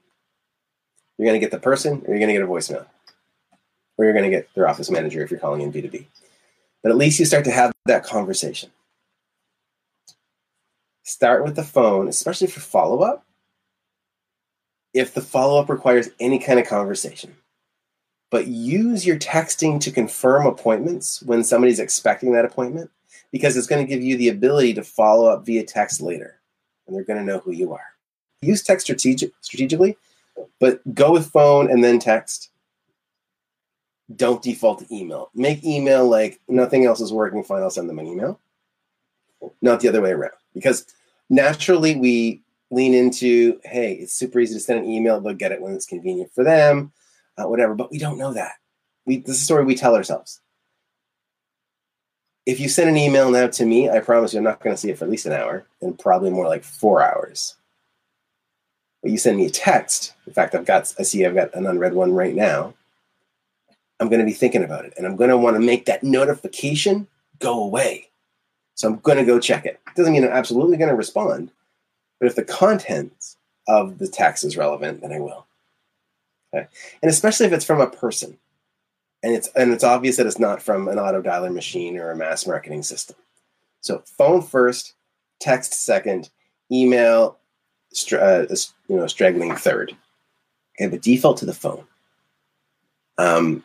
You're 1.17 1.27
going 1.27 1.41
to 1.41 1.45
get 1.45 1.51
the 1.51 1.59
person, 1.59 2.03
or 2.07 2.11
you're 2.11 2.19
going 2.19 2.29
to 2.29 2.35
get 2.35 2.43
a 2.43 2.47
voicemail, 2.47 2.85
or 3.97 4.05
you're 4.05 4.13
going 4.13 4.31
to 4.31 4.37
get 4.37 4.53
their 4.55 4.69
office 4.69 4.91
manager 4.91 5.23
if 5.23 5.31
you're 5.31 5.41
calling 5.41 5.63
in 5.63 5.73
B2B. 5.73 6.05
But 6.83 6.93
at 6.93 6.99
least 6.99 7.19
you 7.19 7.25
start 7.25 7.45
to 7.47 7.51
have 7.51 7.73
that 7.87 8.05
conversation. 8.05 8.71
Start 11.03 11.45
with 11.45 11.57
the 11.57 11.63
phone, 11.63 12.09
especially 12.09 12.49
for 12.49 12.61
follow 12.61 13.01
up. 13.01 13.25
If 14.93 15.15
the 15.15 15.23
follow 15.23 15.61
up 15.61 15.71
requires 15.71 16.11
any 16.21 16.39
kind 16.39 16.61
of 16.61 16.67
conversation, 16.67 17.37
but 18.31 18.47
use 18.47 19.07
your 19.07 19.19
texting 19.19 19.81
to 19.81 19.91
confirm 19.91 20.47
appointments 20.47 21.23
when 21.23 21.45
somebody's 21.45 21.79
expecting 21.79 22.33
that 22.33 22.45
appointment 22.45 22.91
because 23.31 23.57
it's 23.57 23.67
going 23.67 23.85
to 23.85 23.89
give 23.89 24.03
you 24.03 24.17
the 24.17 24.29
ability 24.29 24.75
to 24.75 24.83
follow 24.83 25.29
up 25.29 25.47
via 25.47 25.65
text 25.65 26.01
later 26.01 26.41
and 26.87 26.95
they're 26.95 27.05
going 27.05 27.19
to 27.19 27.25
know 27.25 27.39
who 27.39 27.53
you 27.53 27.73
are. 27.73 27.85
Use 28.43 28.63
text 28.63 28.87
strategic, 28.87 29.33
strategically, 29.41 29.97
but 30.61 30.83
go 30.95 31.13
with 31.13 31.31
phone 31.31 31.71
and 31.71 31.83
then 31.83 31.99
text. 31.99 32.51
Don't 34.15 34.43
default 34.43 34.81
to 34.81 34.95
email. 34.95 35.31
Make 35.35 35.65
email 35.65 36.09
like 36.09 36.41
nothing 36.49 36.85
else 36.85 37.01
is 37.01 37.13
working, 37.13 37.43
fine, 37.43 37.63
I'll 37.63 37.71
send 37.71 37.89
them 37.89 37.99
an 37.99 38.07
email. 38.07 38.41
Not 39.63 39.81
the 39.81 39.89
other 39.89 40.01
way 40.01 40.11
around. 40.11 40.33
Because 40.55 40.87
naturally 41.29 41.97
we 41.97 42.43
lean 42.71 42.95
into, 42.95 43.61
hey, 43.65 43.95
it's 43.95 44.13
super 44.13 44.41
easy 44.41 44.55
to 44.55 44.61
send 44.61 44.81
an 44.81 44.91
email, 44.91 45.21
they'll 45.21 45.35
get 45.35 45.53
it 45.53 45.61
when 45.61 45.75
it's 45.75 45.87
convenient 45.87 46.33
for 46.35 46.45
them 46.45 46.93
uh, 47.39 47.49
whatever. 47.49 47.75
But 47.75 47.91
we 47.91 47.99
don't 47.99 48.19
know 48.19 48.33
that. 48.33 48.55
We 49.05 49.19
this 49.19 49.37
is 49.37 49.43
a 49.43 49.45
story 49.45 49.65
we 49.65 49.75
tell 49.75 49.95
ourselves. 49.95 50.41
If 52.45 52.61
you 52.61 52.69
send 52.69 52.89
an 52.89 52.97
email 52.97 53.31
now 53.31 53.49
to 53.49 53.67
me, 53.67 53.91
I 53.91 53.99
promise 54.01 54.33
you, 54.33 54.39
I'm 54.39 54.45
not 54.45 54.61
going 54.61 54.75
to 54.75 54.81
see 54.81 54.91
it 54.91 54.99
for 54.99 55.05
at 55.05 55.11
least 55.11 55.27
an 55.27 55.33
hour, 55.33 55.67
and 55.81 55.99
probably 55.99 56.31
more 56.31 56.47
like 56.47 56.63
four 56.63 57.03
hours. 57.03 57.57
But 59.03 59.11
you 59.11 59.19
send 59.19 59.37
me 59.37 59.47
a 59.47 59.51
text. 59.51 60.15
In 60.27 60.33
fact, 60.33 60.55
I've 60.55 60.65
got 60.65 60.93
I 60.99 61.03
see 61.03 61.25
I've 61.25 61.35
got 61.35 61.55
an 61.55 61.67
unread 61.67 61.95
one 61.95 62.13
right 62.13 62.35
now. 62.35 62.75
I'm 63.99 64.09
going 64.09 64.21
to 64.21 64.27
be 64.27 64.33
thinking 64.33 64.63
about 64.63 64.85
it, 64.85 64.95
and 64.97 65.07
I'm 65.07 65.17
going 65.17 65.31
to 65.31 65.39
want 65.39 65.57
to 65.57 65.61
make 65.61 65.87
that 65.87 66.03
notification 66.03 67.09
go 67.39 67.63
away. 67.63 68.09
So 68.75 68.89
I'm 68.89 68.99
going 68.99 69.19
to 69.19 69.25
go 69.25 69.41
check 69.41 69.65
it. 69.65 69.81
Doesn't 69.97 70.13
mean 70.13 70.25
I'm 70.25 70.31
absolutely 70.31 70.77
going 70.77 70.91
to 70.91 70.95
respond, 70.95 71.51
but 72.21 72.27
if 72.27 72.37
the 72.37 72.45
content 72.45 73.37
of 73.67 73.99
the 73.99 74.07
text 74.07 74.45
is 74.45 74.57
relevant, 74.57 75.01
then 75.01 75.13
I 75.13 75.21
will. 75.21 75.47
Okay. 76.55 76.67
And 77.03 77.11
especially 77.11 77.47
if 77.47 77.53
it's 77.53 77.65
from 77.65 77.81
a 77.81 77.91
person. 77.91 78.39
And 79.23 79.35
it's 79.35 79.49
and 79.57 79.73
it's 79.73 79.85
obvious 79.85 80.17
that 80.17 80.27
it's 80.27 80.39
not 80.39 80.63
from 80.63 80.89
an 80.89 80.99
auto 80.99 81.23
dialer 81.23 81.53
machine 81.53 81.97
or 81.97 82.11
a 82.11 82.17
mass 82.17 82.47
marketing 82.47 82.83
system. 82.83 83.17
So 83.81 84.03
phone 84.07 84.43
first, 84.43 84.95
text 85.41 85.73
second, 85.73 86.31
email 86.71 87.39
uh, 88.13 88.45
you 88.89 88.97
know 88.97 89.07
straggling 89.07 89.57
third. 89.57 89.97
Okay, 90.79 90.89
but 90.89 91.03
default 91.03 91.39
to 91.39 91.47
the 91.47 91.55
phone. 91.55 91.85
Um, 93.19 93.65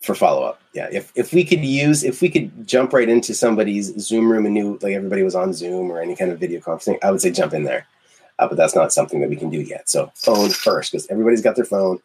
for 0.00 0.14
follow 0.14 0.42
up. 0.42 0.60
Yeah, 0.74 0.88
if 0.90 1.12
if 1.14 1.32
we 1.32 1.44
could 1.44 1.64
use 1.64 2.02
if 2.02 2.20
we 2.20 2.28
could 2.28 2.66
jump 2.66 2.92
right 2.92 3.08
into 3.08 3.34
somebody's 3.34 3.94
Zoom 4.00 4.30
room 4.30 4.44
and 4.44 4.54
knew 4.54 4.78
like 4.82 4.94
everybody 4.94 5.22
was 5.22 5.34
on 5.34 5.52
Zoom 5.52 5.90
or 5.90 6.00
any 6.00 6.16
kind 6.16 6.32
of 6.32 6.40
video 6.40 6.60
conferencing, 6.60 6.98
I 7.02 7.10
would 7.10 7.20
say 7.20 7.30
jump 7.30 7.54
in 7.54 7.64
there 7.64 7.86
uh, 8.40 8.48
but 8.48 8.56
that's 8.56 8.74
not 8.74 8.92
something 8.92 9.20
that 9.20 9.28
we 9.28 9.36
can 9.36 9.50
do 9.50 9.60
yet. 9.60 9.88
So 9.88 10.10
phone 10.14 10.50
first, 10.50 10.90
because 10.90 11.06
everybody's 11.08 11.42
got 11.42 11.56
their 11.56 11.64
phone, 11.64 12.00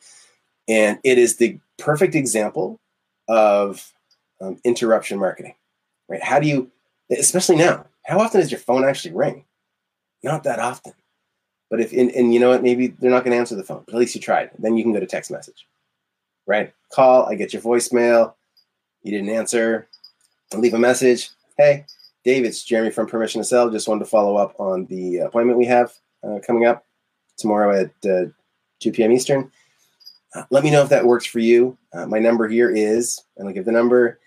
and 0.67 0.99
it 1.03 1.17
is 1.17 1.37
the 1.37 1.57
perfect 1.79 2.13
example 2.13 2.79
of 3.27 3.91
um, 4.41 4.59
interruption 4.63 5.17
marketing, 5.17 5.55
right? 6.09 6.21
How 6.21 6.39
do 6.39 6.47
you, 6.47 6.69
especially 7.09 7.55
now, 7.55 7.85
how 8.03 8.19
often 8.19 8.41
does 8.41 8.51
your 8.51 8.59
phone 8.59 8.83
actually 8.83 9.15
ring? 9.15 9.45
Not 10.23 10.43
that 10.43 10.59
often. 10.59 10.93
But 11.69 11.79
if 11.79 11.93
and, 11.93 12.11
and 12.11 12.33
you 12.33 12.39
know 12.39 12.49
what, 12.49 12.61
maybe 12.61 12.87
they're 12.87 13.09
not 13.09 13.23
going 13.23 13.31
to 13.31 13.39
answer 13.39 13.55
the 13.55 13.63
phone, 13.63 13.83
but 13.85 13.95
at 13.95 13.99
least 13.99 14.13
you 14.13 14.21
tried. 14.21 14.51
Then 14.59 14.77
you 14.77 14.83
can 14.83 14.93
go 14.93 14.99
to 14.99 15.07
text 15.07 15.31
message, 15.31 15.65
right? 16.45 16.73
Call, 16.91 17.25
I 17.25 17.35
get 17.35 17.53
your 17.53 17.61
voicemail. 17.61 18.33
You 19.03 19.11
didn't 19.11 19.29
answer. 19.29 19.87
I'll 20.53 20.59
leave 20.59 20.73
a 20.73 20.79
message. 20.79 21.29
Hey, 21.57 21.85
Dave, 22.23 22.43
it's 22.43 22.63
Jeremy 22.63 22.91
from 22.91 23.07
Permission 23.07 23.41
to 23.41 23.45
Sell. 23.45 23.69
Just 23.69 23.87
wanted 23.87 24.03
to 24.03 24.09
follow 24.09 24.35
up 24.35 24.59
on 24.59 24.85
the 24.87 25.19
appointment 25.19 25.57
we 25.57 25.65
have 25.65 25.93
uh, 26.25 26.39
coming 26.45 26.65
up 26.65 26.85
tomorrow 27.37 27.79
at 27.79 28.09
uh, 28.09 28.29
2 28.79 28.91
p.m. 28.91 29.11
Eastern. 29.11 29.51
Uh, 30.33 30.43
let 30.49 30.63
me 30.63 30.71
know 30.71 30.81
if 30.81 30.89
that 30.89 31.05
works 31.05 31.25
for 31.25 31.39
you. 31.39 31.77
Uh, 31.93 32.05
my 32.05 32.19
number 32.19 32.47
here 32.47 32.69
is, 32.69 33.21
and 33.37 33.47
I'll 33.47 33.53
give 33.53 33.65
the 33.65 33.71
number, 33.71 34.19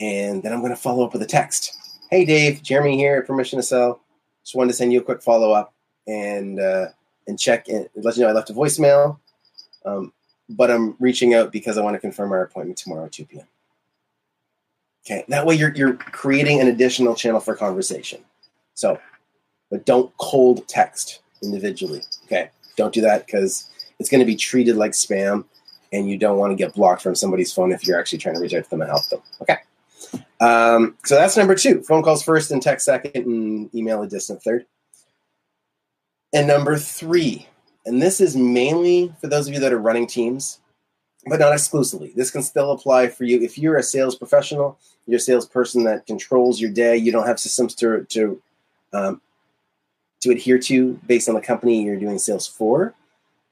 and 0.00 0.42
then 0.42 0.52
I'm 0.52 0.60
going 0.60 0.70
to 0.72 0.76
follow 0.76 1.04
up 1.04 1.12
with 1.12 1.22
a 1.22 1.26
text. 1.26 1.76
Hey, 2.10 2.24
Dave, 2.24 2.62
Jeremy 2.62 2.96
here 2.96 3.16
at 3.16 3.26
Permission 3.26 3.58
to 3.58 3.62
Sell. 3.62 4.00
Just 4.42 4.54
wanted 4.54 4.70
to 4.70 4.76
send 4.76 4.92
you 4.92 5.00
a 5.00 5.04
quick 5.04 5.22
follow 5.22 5.52
up 5.52 5.74
and 6.06 6.58
uh, 6.58 6.86
and 7.26 7.38
check 7.38 7.68
and 7.68 7.88
let 7.94 8.16
you 8.16 8.22
know 8.22 8.30
I 8.30 8.32
left 8.32 8.50
a 8.50 8.54
voicemail. 8.54 9.18
Um, 9.84 10.12
but 10.48 10.70
I'm 10.70 10.96
reaching 10.98 11.34
out 11.34 11.52
because 11.52 11.78
I 11.78 11.82
want 11.82 11.94
to 11.94 12.00
confirm 12.00 12.32
our 12.32 12.42
appointment 12.42 12.78
tomorrow 12.78 13.04
at 13.04 13.12
2 13.12 13.26
p.m. 13.26 13.46
Okay, 15.06 15.24
that 15.28 15.46
way 15.46 15.54
you're 15.54 15.74
you're 15.74 15.94
creating 15.94 16.60
an 16.60 16.68
additional 16.68 17.14
channel 17.14 17.40
for 17.40 17.54
conversation. 17.54 18.20
So, 18.74 18.98
but 19.70 19.84
don't 19.84 20.14
cold 20.16 20.66
text 20.68 21.20
individually. 21.42 22.02
Okay, 22.26 22.50
don't 22.76 22.94
do 22.94 23.00
that 23.02 23.26
because 23.26 23.68
it's 23.98 24.08
going 24.08 24.20
to 24.20 24.26
be 24.26 24.36
treated 24.36 24.76
like 24.76 24.92
spam, 24.92 25.44
and 25.92 26.08
you 26.08 26.16
don't 26.18 26.38
want 26.38 26.50
to 26.50 26.56
get 26.56 26.74
blocked 26.74 27.02
from 27.02 27.14
somebody's 27.14 27.52
phone 27.52 27.72
if 27.72 27.86
you're 27.86 27.98
actually 27.98 28.18
trying 28.18 28.36
to 28.36 28.40
reach 28.40 28.54
out 28.54 28.64
to 28.64 28.70
them 28.70 28.82
and 28.82 28.90
help 28.90 29.06
them. 29.08 29.20
Okay. 29.42 29.56
Um, 30.40 30.96
so 31.04 31.14
that's 31.14 31.36
number 31.36 31.54
two. 31.54 31.82
Phone 31.82 32.02
calls 32.02 32.22
first 32.22 32.50
and 32.50 32.62
text 32.62 32.86
second 32.86 33.26
and 33.26 33.74
email 33.74 34.02
a 34.02 34.08
distant 34.08 34.42
third. 34.42 34.66
And 36.32 36.46
number 36.46 36.78
three, 36.78 37.46
and 37.84 38.00
this 38.00 38.20
is 38.20 38.36
mainly 38.36 39.12
for 39.20 39.26
those 39.26 39.48
of 39.48 39.54
you 39.54 39.60
that 39.60 39.72
are 39.72 39.78
running 39.78 40.06
teams, 40.06 40.60
but 41.26 41.40
not 41.40 41.52
exclusively. 41.52 42.12
This 42.16 42.30
can 42.30 42.42
still 42.42 42.72
apply 42.72 43.08
for 43.08 43.24
you 43.24 43.42
if 43.42 43.58
you're 43.58 43.76
a 43.76 43.82
sales 43.82 44.16
professional, 44.16 44.78
you're 45.06 45.18
a 45.18 45.20
salesperson 45.20 45.84
that 45.84 46.06
controls 46.06 46.60
your 46.60 46.70
day. 46.70 46.96
You 46.96 47.12
don't 47.12 47.26
have 47.26 47.40
systems 47.40 47.74
to 47.76 48.06
to 48.10 48.42
um, 48.92 49.20
to 50.20 50.30
adhere 50.30 50.58
to 50.58 50.94
based 51.06 51.28
on 51.28 51.34
the 51.34 51.40
company 51.40 51.82
you're 51.82 51.96
doing 51.96 52.18
sales 52.18 52.46
for. 52.46 52.94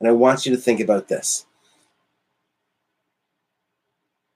And 0.00 0.08
I 0.08 0.12
want 0.12 0.46
you 0.46 0.54
to 0.54 0.60
think 0.60 0.80
about 0.80 1.08
this. 1.08 1.46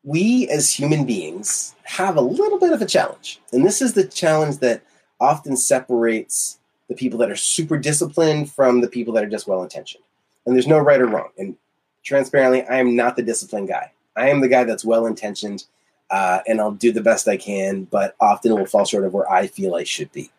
We 0.02 0.48
as 0.48 0.72
human 0.72 1.04
beings 1.04 1.74
have 1.84 2.16
a 2.16 2.22
little 2.22 2.58
bit 2.58 2.72
of 2.72 2.82
a 2.82 2.86
challenge. 2.86 3.40
And 3.52 3.64
this 3.64 3.80
is 3.80 3.92
the 3.92 4.06
challenge 4.06 4.58
that 4.58 4.82
often 5.20 5.56
separates 5.56 6.58
the 6.88 6.94
people 6.94 7.18
that 7.20 7.30
are 7.30 7.36
super 7.36 7.78
disciplined 7.78 8.50
from 8.50 8.80
the 8.80 8.88
people 8.88 9.14
that 9.14 9.24
are 9.24 9.30
just 9.30 9.46
well 9.46 9.62
intentioned. 9.62 10.02
And 10.44 10.54
there's 10.56 10.66
no 10.66 10.78
right 10.78 11.00
or 11.00 11.06
wrong. 11.06 11.28
And 11.38 11.56
transparently, 12.02 12.64
I 12.64 12.78
am 12.78 12.96
not 12.96 13.14
the 13.14 13.22
disciplined 13.22 13.68
guy. 13.68 13.92
I 14.16 14.28
am 14.30 14.40
the 14.40 14.48
guy 14.48 14.64
that's 14.64 14.84
well 14.84 15.06
intentioned 15.06 15.64
uh, 16.12 16.40
and 16.46 16.60
I'll 16.60 16.72
do 16.72 16.92
the 16.92 17.00
best 17.00 17.26
I 17.26 17.38
can, 17.38 17.84
but 17.84 18.14
often 18.20 18.52
it 18.52 18.58
will 18.58 18.66
fall 18.66 18.84
short 18.84 19.04
of 19.04 19.14
where 19.14 19.30
I 19.30 19.46
feel 19.46 19.74
I 19.74 19.84
should 19.84 20.12
be. 20.12 20.30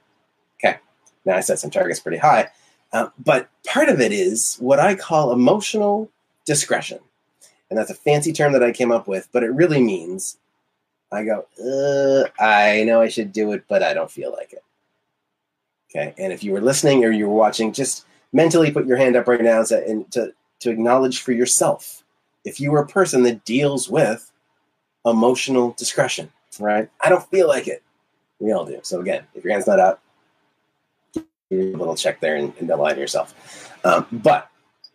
Now 1.25 1.37
I 1.37 1.41
set 1.41 1.59
some 1.59 1.71
targets 1.71 1.99
pretty 1.99 2.17
high. 2.17 2.49
Uh, 2.91 3.09
but 3.17 3.49
part 3.65 3.89
of 3.89 3.99
it 3.99 4.11
is 4.11 4.57
what 4.59 4.79
I 4.79 4.95
call 4.95 5.31
emotional 5.31 6.09
discretion. 6.45 6.99
And 7.69 7.77
that's 7.77 7.89
a 7.89 7.95
fancy 7.95 8.31
term 8.33 8.53
that 8.53 8.63
I 8.63 8.71
came 8.71 8.91
up 8.91 9.07
with, 9.07 9.29
but 9.31 9.43
it 9.43 9.51
really 9.51 9.81
means 9.81 10.37
I 11.11 11.23
go, 11.23 11.45
uh, 11.59 12.29
I 12.43 12.83
know 12.83 13.01
I 13.01 13.07
should 13.07 13.31
do 13.31 13.51
it, 13.53 13.65
but 13.67 13.81
I 13.81 13.93
don't 13.93 14.11
feel 14.11 14.31
like 14.31 14.53
it. 14.53 14.63
Okay. 15.89 16.13
And 16.17 16.33
if 16.33 16.43
you 16.43 16.51
were 16.51 16.61
listening 16.61 17.03
or 17.03 17.11
you 17.11 17.27
were 17.27 17.35
watching, 17.35 17.71
just 17.71 18.05
mentally 18.31 18.71
put 18.71 18.85
your 18.85 18.97
hand 18.97 19.15
up 19.15 19.27
right 19.27 19.41
now 19.41 19.63
and 19.71 20.11
to, 20.11 20.33
to 20.59 20.69
acknowledge 20.69 21.21
for 21.21 21.31
yourself 21.31 22.03
if 22.43 22.59
you 22.59 22.73
are 22.73 22.81
a 22.81 22.87
person 22.87 23.23
that 23.23 23.45
deals 23.45 23.89
with 23.89 24.31
emotional 25.05 25.75
discretion, 25.77 26.31
right? 26.59 26.89
I 27.01 27.09
don't 27.09 27.29
feel 27.29 27.47
like 27.47 27.67
it. 27.67 27.83
We 28.39 28.51
all 28.51 28.65
do. 28.65 28.79
So 28.83 28.99
again, 28.99 29.23
if 29.33 29.43
your 29.43 29.53
hand's 29.53 29.67
not 29.67 29.79
up, 29.79 30.01
a 31.59 31.77
little 31.77 31.95
check 31.95 32.19
there 32.19 32.35
and, 32.35 32.53
and 32.59 32.69
align 32.69 32.97
yourself. 32.97 33.69
Um, 33.83 34.05
but 34.11 34.49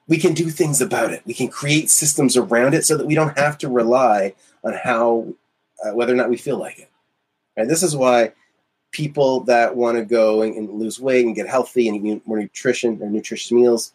we 0.06 0.18
can 0.18 0.34
do 0.34 0.48
things 0.48 0.80
about 0.80 1.12
it. 1.12 1.22
We 1.26 1.34
can 1.34 1.48
create 1.48 1.90
systems 1.90 2.36
around 2.36 2.74
it 2.74 2.84
so 2.84 2.96
that 2.96 3.06
we 3.06 3.14
don't 3.14 3.38
have 3.38 3.58
to 3.58 3.68
rely 3.68 4.34
on 4.64 4.72
how 4.72 5.34
uh, 5.84 5.94
whether 5.94 6.12
or 6.12 6.16
not 6.16 6.30
we 6.30 6.36
feel 6.36 6.58
like 6.58 6.78
it. 6.78 6.90
And 7.56 7.68
this 7.68 7.82
is 7.82 7.96
why 7.96 8.32
people 8.90 9.40
that 9.40 9.76
want 9.76 9.98
to 9.98 10.04
go 10.04 10.42
and, 10.42 10.54
and, 10.56 10.70
lose 10.70 10.98
weight 10.98 11.26
and 11.26 11.34
get 11.34 11.46
healthy 11.46 11.88
and 11.88 12.06
eat 12.06 12.26
more 12.26 12.38
nutrition 12.38 12.98
or 13.02 13.10
nutritious 13.10 13.52
meals, 13.52 13.92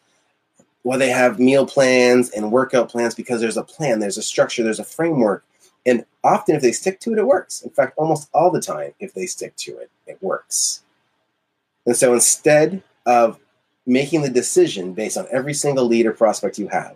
well, 0.84 1.00
they 1.00 1.10
have 1.10 1.40
meal 1.40 1.66
plans 1.66 2.30
and 2.30 2.52
workout 2.52 2.90
plans 2.90 3.16
because 3.16 3.42
there's 3.42 3.58
a 3.58 3.64
plan, 3.64 4.00
there's 4.00 4.18
a 4.18 4.24
structure, 4.24 4.64
there's 4.64 4.80
a 4.80 4.86
framework. 4.86 5.44
And 5.86 6.06
often, 6.24 6.56
if 6.56 6.62
they 6.62 6.72
stick 6.72 7.00
to 7.02 7.14
it, 7.14 7.20
it 7.20 7.26
works. 7.26 7.62
In 7.62 7.70
fact, 7.70 7.98
almost 7.98 8.30
all 8.34 8.52
the 8.52 8.62
time, 8.62 8.94
if 9.00 9.14
they 9.14 9.26
stick 9.26 9.56
to 9.58 9.78
it, 9.78 9.90
it 10.08 10.18
works. 10.22 10.84
And 11.86 11.96
so 11.96 12.14
instead 12.14 12.82
of 13.06 13.40
making 13.86 14.22
the 14.22 14.30
decision 14.30 14.94
based 14.94 15.18
on 15.18 15.28
every 15.32 15.54
single 15.54 15.86
lead 15.86 16.06
or 16.06 16.14
prospect 16.14 16.58
you 16.58 16.68
have 16.70 16.96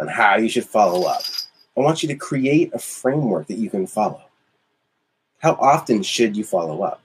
on 0.00 0.08
how 0.08 0.36
you 0.36 0.48
should 0.48 0.64
follow 0.64 1.06
up. 1.06 1.22
I 1.76 1.80
want 1.80 2.02
you 2.02 2.08
to 2.08 2.16
create 2.16 2.72
a 2.74 2.78
framework 2.78 3.46
that 3.46 3.58
you 3.58 3.70
can 3.70 3.86
follow. 3.86 4.22
How 5.38 5.52
often 5.54 6.02
should 6.02 6.36
you 6.36 6.44
follow 6.44 6.82
up? 6.82 7.00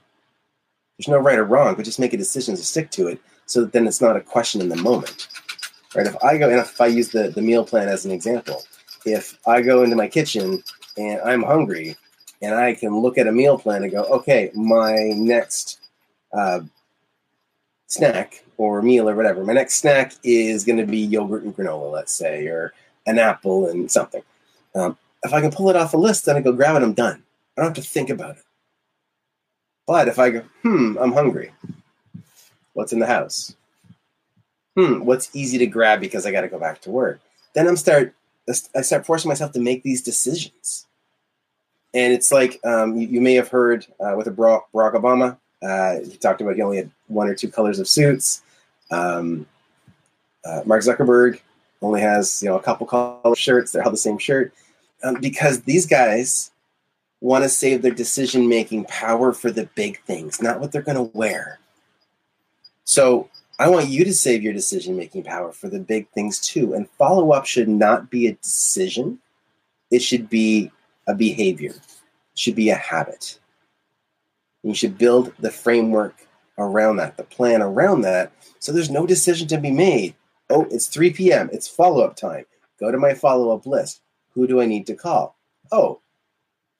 There's 0.96 1.08
no 1.08 1.18
right 1.18 1.38
or 1.38 1.44
wrong, 1.44 1.74
but 1.74 1.84
just 1.84 2.00
make 2.00 2.12
a 2.12 2.18
decision 2.18 2.56
to 2.56 2.64
stick 2.64 2.90
to 2.92 3.08
it 3.08 3.20
so 3.46 3.62
that 3.62 3.72
then 3.72 3.86
it's 3.86 4.00
not 4.00 4.16
a 4.16 4.20
question 4.20 4.60
in 4.60 4.68
the 4.68 4.76
moment. 4.76 5.28
Right? 5.94 6.06
If 6.06 6.22
I 6.22 6.36
go 6.36 6.50
and 6.50 6.58
if 6.58 6.80
I 6.80 6.86
use 6.86 7.08
the, 7.08 7.30
the 7.30 7.40
meal 7.40 7.64
plan 7.64 7.88
as 7.88 8.04
an 8.04 8.10
example, 8.10 8.62
if 9.06 9.38
I 9.46 9.62
go 9.62 9.84
into 9.84 9.96
my 9.96 10.08
kitchen 10.08 10.62
and 10.96 11.20
I'm 11.22 11.42
hungry 11.42 11.96
and 12.42 12.54
I 12.54 12.74
can 12.74 12.98
look 12.98 13.16
at 13.16 13.26
a 13.26 13.32
meal 13.32 13.58
plan 13.58 13.84
and 13.84 13.92
go, 13.92 14.02
okay, 14.04 14.50
my 14.54 14.94
next 15.14 15.80
uh, 16.32 16.60
snack 17.88 18.44
or 18.56 18.80
meal 18.82 19.08
or 19.08 19.16
whatever, 19.16 19.44
my 19.44 19.52
next 19.52 19.74
snack 19.74 20.14
is 20.22 20.64
going 20.64 20.78
to 20.78 20.86
be 20.86 20.98
yogurt 20.98 21.42
and 21.42 21.56
granola, 21.56 21.90
let's 21.90 22.12
say, 22.12 22.46
or 22.46 22.72
an 23.06 23.18
apple 23.18 23.66
and 23.66 23.90
something. 23.90 24.22
Um, 24.74 24.96
if 25.24 25.32
I 25.32 25.40
can 25.40 25.50
pull 25.50 25.68
it 25.70 25.76
off 25.76 25.94
a 25.94 25.96
list, 25.96 26.26
then 26.26 26.36
I 26.36 26.40
go 26.40 26.52
grab 26.52 26.76
it, 26.76 26.84
I'm 26.84 26.92
done. 26.92 27.24
I 27.56 27.62
don't 27.62 27.74
have 27.74 27.84
to 27.84 27.90
think 27.90 28.10
about 28.10 28.36
it. 28.36 28.44
But 29.86 30.06
if 30.06 30.18
I 30.18 30.30
go, 30.30 30.44
hmm, 30.62 30.96
I'm 31.00 31.12
hungry. 31.12 31.52
What's 32.74 32.92
in 32.92 33.00
the 33.00 33.06
house? 33.06 33.56
Hmm, 34.76 35.04
what's 35.04 35.34
easy 35.34 35.58
to 35.58 35.66
grab 35.66 35.98
because 35.98 36.24
I 36.24 36.30
got 36.30 36.42
to 36.42 36.48
go 36.48 36.58
back 36.58 36.80
to 36.82 36.90
work? 36.90 37.20
Then 37.54 37.66
I'm 37.66 37.76
start 37.76 38.14
I 38.74 38.80
start 38.82 39.04
forcing 39.04 39.28
myself 39.28 39.52
to 39.52 39.60
make 39.60 39.82
these 39.82 40.02
decisions. 40.02 40.86
And 41.92 42.12
it's 42.12 42.30
like 42.30 42.60
um, 42.64 42.96
you, 42.96 43.08
you, 43.08 43.20
may 43.20 43.34
have 43.34 43.48
heard 43.48 43.86
uh, 43.98 44.14
with 44.16 44.26
a 44.26 44.30
Barack 44.30 44.62
Obama, 44.72 45.38
uh, 45.62 46.00
he 46.08 46.16
talked 46.16 46.40
about 46.40 46.54
he 46.54 46.62
only 46.62 46.76
had 46.76 46.90
one 47.08 47.28
or 47.28 47.34
two 47.34 47.48
colors 47.48 47.78
of 47.78 47.88
suits. 47.88 48.42
Um, 48.90 49.46
uh, 50.44 50.62
Mark 50.64 50.82
Zuckerberg 50.82 51.40
only 51.82 52.00
has 52.00 52.42
you 52.42 52.48
know 52.48 52.56
a 52.56 52.62
couple 52.62 52.86
color 52.86 53.36
shirts. 53.36 53.72
They're 53.72 53.84
all 53.84 53.90
the 53.90 53.96
same 53.96 54.18
shirt 54.18 54.52
um, 55.02 55.16
because 55.20 55.62
these 55.62 55.86
guys 55.86 56.50
want 57.20 57.42
to 57.42 57.48
save 57.48 57.82
their 57.82 57.92
decision 57.92 58.48
making 58.48 58.84
power 58.84 59.32
for 59.32 59.50
the 59.50 59.66
big 59.74 60.00
things, 60.02 60.40
not 60.40 60.60
what 60.60 60.70
they're 60.70 60.82
going 60.82 60.96
to 60.96 61.16
wear. 61.16 61.58
So 62.84 63.28
I 63.58 63.68
want 63.68 63.88
you 63.88 64.04
to 64.04 64.14
save 64.14 64.42
your 64.42 64.52
decision 64.52 64.96
making 64.96 65.24
power 65.24 65.52
for 65.52 65.68
the 65.68 65.80
big 65.80 66.08
things 66.10 66.38
too. 66.38 66.74
And 66.74 66.88
follow 66.90 67.32
up 67.32 67.44
should 67.44 67.68
not 67.68 68.08
be 68.08 68.28
a 68.28 68.34
decision, 68.34 69.18
it 69.90 70.00
should 70.00 70.30
be 70.30 70.70
a 71.06 71.14
behavior, 71.14 71.72
it 71.72 72.38
should 72.38 72.54
be 72.54 72.70
a 72.70 72.76
habit. 72.76 73.38
You 74.62 74.74
should 74.74 74.98
build 74.98 75.32
the 75.38 75.50
framework 75.50 76.27
around 76.58 76.96
that, 76.96 77.16
the 77.16 77.24
plan 77.24 77.62
around 77.62 78.02
that, 78.02 78.32
so 78.58 78.72
there's 78.72 78.90
no 78.90 79.06
decision 79.06 79.48
to 79.48 79.58
be 79.58 79.70
made. 79.70 80.14
Oh, 80.50 80.66
it's 80.70 80.86
3 80.88 81.12
p.m., 81.12 81.48
it's 81.52 81.68
follow 81.68 82.04
up 82.04 82.16
time. 82.16 82.44
Go 82.80 82.90
to 82.90 82.98
my 82.98 83.14
follow 83.14 83.54
up 83.54 83.66
list. 83.66 84.00
Who 84.34 84.46
do 84.46 84.60
I 84.60 84.66
need 84.66 84.86
to 84.86 84.94
call? 84.94 85.36
Oh, 85.72 86.00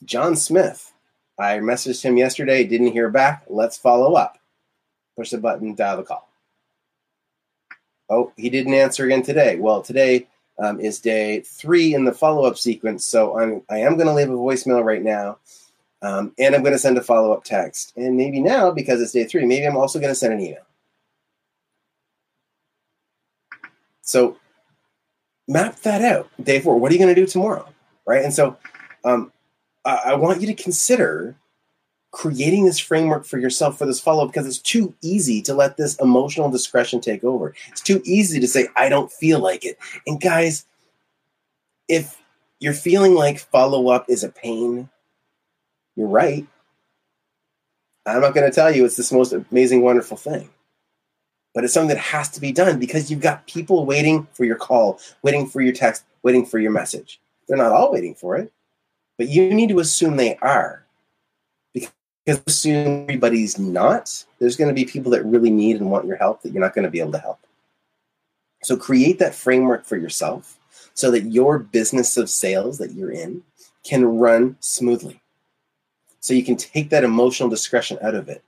John 0.04 0.36
Smith. 0.36 0.92
I 1.38 1.58
messaged 1.58 2.02
him 2.02 2.16
yesterday, 2.16 2.64
didn't 2.64 2.92
hear 2.92 3.10
back. 3.10 3.44
Let's 3.48 3.76
follow 3.76 4.14
up. 4.14 4.38
Push 5.16 5.30
the 5.30 5.38
button, 5.38 5.74
dial 5.74 5.98
the 5.98 6.02
call. 6.02 6.28
Oh, 8.10 8.32
he 8.36 8.50
didn't 8.50 8.74
answer 8.74 9.04
again 9.04 9.22
today. 9.22 9.56
Well, 9.56 9.82
today 9.82 10.26
um, 10.58 10.80
is 10.80 11.00
day 11.00 11.40
three 11.40 11.94
in 11.94 12.04
the 12.04 12.12
follow 12.12 12.44
up 12.44 12.56
sequence. 12.56 13.06
So 13.06 13.38
I'm, 13.38 13.62
I 13.68 13.78
am 13.78 13.96
going 13.96 14.06
to 14.06 14.14
leave 14.14 14.30
a 14.30 14.32
voicemail 14.32 14.82
right 14.82 15.02
now. 15.02 15.38
Um, 16.00 16.32
and 16.38 16.54
I'm 16.54 16.62
going 16.62 16.72
to 16.72 16.78
send 16.78 16.96
a 16.96 17.02
follow 17.02 17.32
up 17.32 17.44
text. 17.44 17.92
And 17.96 18.16
maybe 18.16 18.40
now, 18.40 18.70
because 18.70 19.00
it's 19.00 19.12
day 19.12 19.24
three, 19.24 19.44
maybe 19.44 19.66
I'm 19.66 19.76
also 19.76 19.98
going 19.98 20.10
to 20.10 20.14
send 20.14 20.32
an 20.32 20.40
email. 20.40 20.64
So 24.02 24.36
map 25.48 25.80
that 25.80 26.02
out. 26.02 26.30
Day 26.42 26.60
four, 26.60 26.78
what 26.78 26.90
are 26.90 26.94
you 26.94 27.00
going 27.00 27.14
to 27.14 27.20
do 27.20 27.26
tomorrow? 27.26 27.68
Right. 28.06 28.24
And 28.24 28.32
so 28.32 28.56
um, 29.04 29.32
I 29.84 30.14
want 30.14 30.40
you 30.40 30.46
to 30.46 30.54
consider 30.54 31.34
creating 32.10 32.64
this 32.64 32.78
framework 32.78 33.26
for 33.26 33.38
yourself 33.38 33.76
for 33.76 33.86
this 33.86 34.00
follow 34.00 34.24
up 34.24 34.30
because 34.30 34.46
it's 34.46 34.58
too 34.58 34.94
easy 35.02 35.42
to 35.42 35.54
let 35.54 35.76
this 35.76 35.94
emotional 35.96 36.50
discretion 36.50 37.00
take 37.00 37.22
over. 37.22 37.54
It's 37.68 37.80
too 37.80 38.00
easy 38.04 38.40
to 38.40 38.48
say, 38.48 38.68
I 38.76 38.88
don't 38.88 39.12
feel 39.12 39.40
like 39.40 39.64
it. 39.64 39.78
And 40.06 40.20
guys, 40.20 40.64
if 41.86 42.20
you're 42.60 42.72
feeling 42.72 43.14
like 43.14 43.38
follow 43.38 43.88
up 43.88 44.06
is 44.08 44.24
a 44.24 44.30
pain, 44.30 44.88
you're 45.98 46.08
right. 46.08 46.46
I'm 48.06 48.22
not 48.22 48.34
going 48.34 48.50
to 48.50 48.54
tell 48.54 48.74
you 48.74 48.86
it's 48.86 48.96
this 48.96 49.12
most 49.12 49.34
amazing, 49.34 49.82
wonderful 49.82 50.16
thing. 50.16 50.48
But 51.54 51.64
it's 51.64 51.74
something 51.74 51.94
that 51.94 52.00
has 52.00 52.30
to 52.30 52.40
be 52.40 52.52
done 52.52 52.78
because 52.78 53.10
you've 53.10 53.20
got 53.20 53.46
people 53.46 53.84
waiting 53.84 54.26
for 54.32 54.44
your 54.44 54.56
call, 54.56 55.00
waiting 55.22 55.46
for 55.46 55.60
your 55.60 55.74
text, 55.74 56.04
waiting 56.22 56.46
for 56.46 56.58
your 56.58 56.70
message. 56.70 57.20
They're 57.48 57.58
not 57.58 57.72
all 57.72 57.92
waiting 57.92 58.14
for 58.14 58.36
it 58.36 58.52
but 59.18 59.28
you 59.28 59.52
need 59.52 59.68
to 59.68 59.80
assume 59.80 60.16
they 60.16 60.36
are. 60.36 60.84
Because 61.74 62.42
assume 62.46 63.02
everybody's 63.02 63.58
not, 63.58 64.24
there's 64.38 64.56
going 64.56 64.68
to 64.68 64.74
be 64.74 64.84
people 64.84 65.10
that 65.12 65.24
really 65.24 65.50
need 65.50 65.76
and 65.76 65.90
want 65.90 66.06
your 66.06 66.16
help 66.16 66.42
that 66.42 66.52
you're 66.52 66.62
not 66.62 66.74
going 66.74 66.84
to 66.84 66.90
be 66.90 67.00
able 67.00 67.12
to 67.12 67.18
help. 67.18 67.40
So 68.62 68.76
create 68.76 69.18
that 69.18 69.34
framework 69.34 69.84
for 69.84 69.96
yourself 69.96 70.58
so 70.94 71.10
that 71.10 71.32
your 71.32 71.58
business 71.58 72.16
of 72.16 72.30
sales 72.30 72.78
that 72.78 72.92
you're 72.92 73.10
in 73.10 73.42
can 73.84 74.04
run 74.04 74.56
smoothly. 74.60 75.20
So 76.20 76.34
you 76.34 76.44
can 76.44 76.56
take 76.56 76.90
that 76.90 77.04
emotional 77.04 77.48
discretion 77.48 77.98
out 78.02 78.14
of 78.14 78.28
it. 78.28 78.42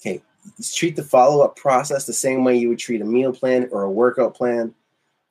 Okay, 0.00 0.22
treat 0.74 0.96
the 0.96 1.02
follow 1.02 1.44
up 1.44 1.56
process 1.56 2.06
the 2.06 2.12
same 2.12 2.44
way 2.44 2.56
you 2.56 2.68
would 2.68 2.78
treat 2.78 3.00
a 3.00 3.04
meal 3.04 3.32
plan 3.32 3.68
or 3.70 3.82
a 3.82 3.90
workout 3.90 4.34
plan, 4.34 4.74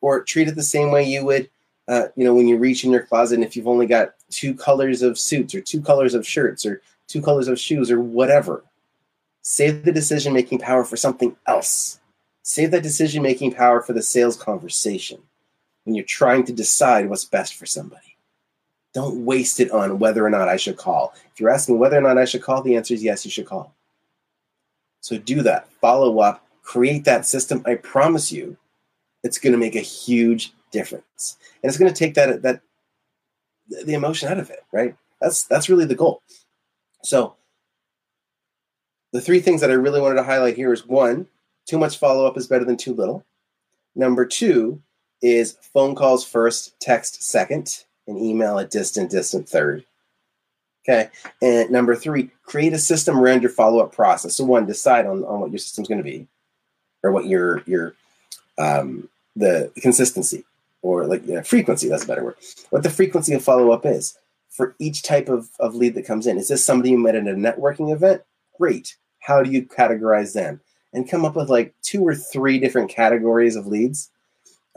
or 0.02 0.24
treat 0.24 0.48
it 0.48 0.56
the 0.56 0.64
same 0.64 0.92
way 0.92 1.04
you 1.04 1.26
would 1.26 1.50
uh, 1.88 2.08
you 2.16 2.24
know, 2.24 2.34
when 2.34 2.48
you 2.48 2.58
reach 2.58 2.84
in 2.84 2.92
your 2.92 3.04
closet 3.04 3.36
and 3.36 3.44
if 3.44 3.56
you've 3.56 3.68
only 3.68 3.86
got 3.86 4.16
two 4.30 4.54
colors 4.56 5.02
of 5.02 5.20
suits 5.20 5.54
or 5.54 5.62
two 5.62 5.82
colors 5.82 6.14
of 6.14 6.26
shirts 6.26 6.66
or 6.66 6.82
two 7.08 7.22
colors 7.22 7.48
of 7.48 7.60
shoes 7.60 7.92
or 7.92 8.00
whatever, 8.00 8.64
save 9.42 9.86
the 9.86 9.92
decision 9.92 10.34
making 10.34 10.60
power 10.60 10.84
for 10.84 10.98
something 10.98 11.36
else. 11.46 12.00
Save 12.42 12.72
that 12.72 12.84
decision 12.84 13.22
making 13.22 13.54
power 13.54 13.82
for 13.82 13.94
the 13.94 14.02
sales 14.02 14.36
conversation 14.36 15.22
when 15.84 15.96
you're 15.96 16.06
trying 16.06 16.44
to 16.46 16.54
decide 16.54 17.10
what's 17.10 17.26
best 17.26 17.54
for 17.56 17.66
somebody. 17.66 18.15
Don't 18.96 19.26
waste 19.26 19.60
it 19.60 19.70
on 19.70 20.00
whether 20.00 20.26
or 20.26 20.32
not 20.32 20.50
I 20.50 20.58
should 20.58 20.78
call. 20.78 21.14
If 21.32 21.40
you're 21.40 21.52
asking 21.52 21.78
whether 21.78 21.98
or 21.98 22.02
not 22.02 22.18
I 22.18 22.26
should 22.26 22.42
call, 22.42 22.64
the 22.64 22.76
answer 22.76 22.96
is 22.96 23.04
yes, 23.04 23.26
you 23.26 23.30
should 23.30 23.46
call. 23.46 23.76
So 25.02 25.20
do 25.20 25.44
that. 25.44 25.72
Follow 25.74 26.18
up. 26.20 26.44
Create 26.64 27.04
that 27.04 27.28
system. 27.28 27.62
I 27.68 27.76
promise 27.76 28.32
you, 28.32 28.58
it's 29.24 29.38
going 29.38 29.54
to 29.54 29.60
make 29.60 29.76
a 29.76 29.82
huge 29.82 30.54
difference 30.76 31.38
and 31.64 31.70
it's 31.70 31.78
going 31.78 31.92
to 31.92 31.98
take 31.98 32.16
that 32.16 32.42
that 32.42 32.62
the 33.70 33.94
emotion 33.94 34.28
out 34.30 34.38
of 34.38 34.50
it 34.50 34.64
right 34.74 34.94
that's 35.22 35.44
that's 35.44 35.70
really 35.70 35.86
the 35.86 35.96
goal 35.96 36.22
so 37.02 37.36
the 39.14 39.22
three 39.22 39.40
things 39.40 39.62
that 39.62 39.72
i 39.72 39.74
really 39.74 40.02
wanted 40.02 40.16
to 40.16 40.24
highlight 40.24 40.56
here 40.56 40.74
is 40.74 40.86
one 40.86 41.26
too 41.66 41.80
much 41.80 41.98
follow-up 41.98 42.38
is 42.38 42.48
better 42.48 42.66
than 42.66 42.76
too 42.76 42.94
little 42.94 43.26
number 43.96 44.26
two 44.26 44.82
is 45.22 45.58
phone 45.74 45.96
calls 45.96 46.26
first 46.26 46.78
text 46.82 47.24
second 47.24 47.86
and 48.08 48.18
email 48.18 48.58
a 48.58 48.66
distant 48.66 49.12
distant 49.12 49.48
third 49.48 49.86
okay 50.84 51.10
and 51.42 51.70
number 51.70 51.96
three 51.96 52.30
create 52.44 52.74
a 52.74 52.80
system 52.80 53.18
around 53.18 53.42
your 53.42 53.52
follow-up 53.52 53.92
process 53.92 54.36
so 54.36 54.44
one 54.44 54.66
decide 54.66 55.06
on, 55.06 55.24
on 55.26 55.40
what 55.40 55.52
your 55.52 55.60
system's 55.60 55.88
going 55.88 55.98
to 55.98 56.04
be 56.04 56.28
or 57.04 57.12
what 57.12 57.26
your 57.26 57.62
your 57.66 57.96
um, 58.58 59.10
the 59.36 59.72
consistency 59.82 60.46
or 60.86 61.08
like 61.08 61.26
you 61.26 61.34
know, 61.34 61.44
frequency, 61.44 61.90
that's 61.90 62.04
a 62.04 62.08
better 62.08 62.24
word, 62.24 62.36
what 62.70 62.84
the 62.84 62.90
frequency 62.90 63.34
of 63.34 63.44
follow 63.44 63.72
up 63.72 63.86
is 63.86 64.18
for 64.50 64.76
each 64.80 65.02
type 65.02 65.30
of, 65.30 65.50
of 65.60 65.74
lead 65.74 65.96
that 65.96 66.06
comes 66.06 66.28
in. 66.28 66.38
Is 66.38 66.48
this 66.48 66.64
somebody 66.64 66.92
you 66.92 66.98
met 66.98 67.16
at 67.16 67.28
a 67.28 67.34
networking 67.34 67.92
event? 67.92 68.22
Great. 68.58 68.96
How 69.20 69.42
do 69.42 69.50
you 69.50 69.64
categorize 69.64 70.34
them? 70.34 70.62
And 70.94 71.10
come 71.10 71.26
up 71.26 71.36
with 71.36 71.50
like 71.50 71.74
two 71.82 72.08
or 72.08 72.16
three 72.16 72.60
different 72.60 72.90
categories 72.90 73.56
of 73.56 73.68
leads. 73.68 74.12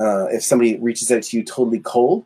Uh, 0.00 0.26
if 0.26 0.42
somebody 0.42 0.76
reaches 0.78 1.12
out 1.12 1.22
to 1.24 1.36
you 1.36 1.44
totally 1.44 1.78
cold, 1.78 2.24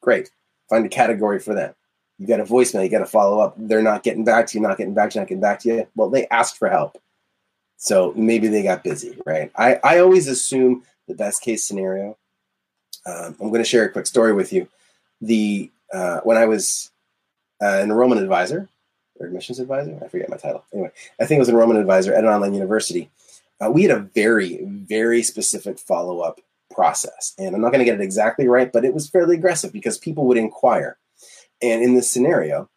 great. 0.00 0.30
Find 0.70 0.86
a 0.86 0.88
category 0.88 1.38
for 1.38 1.54
them. 1.54 1.74
You 2.18 2.26
got 2.26 2.40
a 2.40 2.44
voicemail, 2.44 2.82
you 2.82 2.90
got 2.90 3.00
to 3.00 3.06
follow 3.06 3.40
up. 3.40 3.54
They're 3.58 3.82
not 3.82 4.02
getting 4.02 4.24
back 4.24 4.46
to 4.46 4.58
you, 4.58 4.62
not 4.62 4.78
getting 4.78 4.94
back 4.94 5.10
to 5.10 5.16
you, 5.16 5.20
not 5.20 5.28
getting 5.28 5.42
back 5.42 5.60
to 5.60 5.68
you. 5.68 5.88
Well, 5.94 6.08
they 6.08 6.26
asked 6.28 6.56
for 6.56 6.68
help. 6.68 6.96
So 7.76 8.14
maybe 8.16 8.48
they 8.48 8.62
got 8.62 8.84
busy, 8.84 9.18
right? 9.26 9.50
I, 9.56 9.78
I 9.84 9.98
always 9.98 10.28
assume 10.28 10.84
the 11.08 11.14
best 11.14 11.42
case 11.42 11.66
scenario 11.66 12.16
um, 13.06 13.36
I'm 13.40 13.48
going 13.48 13.62
to 13.62 13.68
share 13.68 13.84
a 13.84 13.90
quick 13.90 14.06
story 14.06 14.32
with 14.32 14.52
you. 14.52 14.68
The 15.20 15.70
uh, 15.92 16.20
when 16.20 16.36
I 16.36 16.46
was 16.46 16.90
uh, 17.62 17.66
an 17.66 17.90
enrollment 17.90 18.20
advisor 18.20 18.68
or 19.18 19.26
admissions 19.26 19.58
advisor, 19.58 19.98
I 20.02 20.08
forget 20.08 20.28
my 20.28 20.36
title. 20.36 20.64
Anyway, 20.72 20.90
I 21.20 21.26
think 21.26 21.38
it 21.38 21.40
was 21.40 21.48
an 21.48 21.54
enrollment 21.54 21.80
advisor 21.80 22.14
at 22.14 22.24
an 22.24 22.30
online 22.30 22.54
university. 22.54 23.10
Uh, 23.60 23.70
we 23.70 23.82
had 23.82 23.90
a 23.90 24.00
very, 24.00 24.64
very 24.64 25.22
specific 25.22 25.78
follow 25.78 26.20
up 26.20 26.40
process, 26.80 27.34
and 27.36 27.54
I'm 27.54 27.60
not 27.60 27.72
going 27.72 27.80
to 27.80 27.84
get 27.84 28.00
it 28.00 28.02
exactly 28.02 28.48
right, 28.48 28.72
but 28.72 28.86
it 28.86 28.94
was 28.94 29.06
fairly 29.06 29.36
aggressive 29.36 29.70
because 29.70 29.98
people 29.98 30.24
would 30.24 30.38
inquire. 30.38 30.96
And 31.60 31.82
in 31.82 31.94
this 31.94 32.10
scenario, 32.10 32.70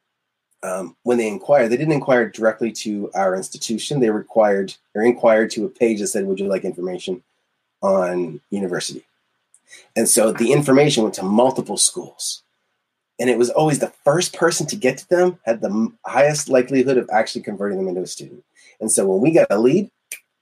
um, 0.62 0.98
when 1.04 1.18
they 1.18 1.30
inquired, 1.30 1.70
they 1.70 1.78
didn't 1.78 1.94
inquire 1.94 2.30
directly 2.30 2.74
to 2.84 3.10
our 3.16 3.34
institution. 3.34 4.02
They 4.02 4.10
required 4.10 4.74
or 4.94 5.04
inquired 5.04 5.52
to 5.52 5.64
a 5.64 5.70
page 5.70 6.02
that 6.02 6.08
said, 6.08 6.26
"Would 6.26 6.42
you 6.42 6.48
like 6.48 6.66
information 6.66 7.24
on 7.82 8.42
university?" 8.50 9.06
And 9.96 10.10
so 10.10 10.34
the 10.34 10.52
information 10.52 11.04
went 11.04 11.16
to 11.16 11.24
multiple 11.24 11.78
schools, 11.78 12.44
and 13.22 13.30
it 13.30 13.38
was 13.38 13.52
always 13.52 13.80
the 13.80 13.94
first 14.04 14.34
person 14.34 14.68
to 14.68 14.76
get 14.76 14.98
to 14.98 15.08
them 15.08 15.40
had 15.46 15.62
the 15.62 15.94
highest 16.06 16.50
likelihood 16.50 16.98
of 16.98 17.10
actually 17.10 17.44
converting 17.44 17.78
them 17.78 17.88
into 17.88 18.02
a 18.02 18.08
student. 18.08 18.44
And 18.82 18.92
so 18.92 19.08
when 19.08 19.22
we 19.22 19.32
got 19.32 19.48
a 19.50 19.58
lead, 19.58 19.90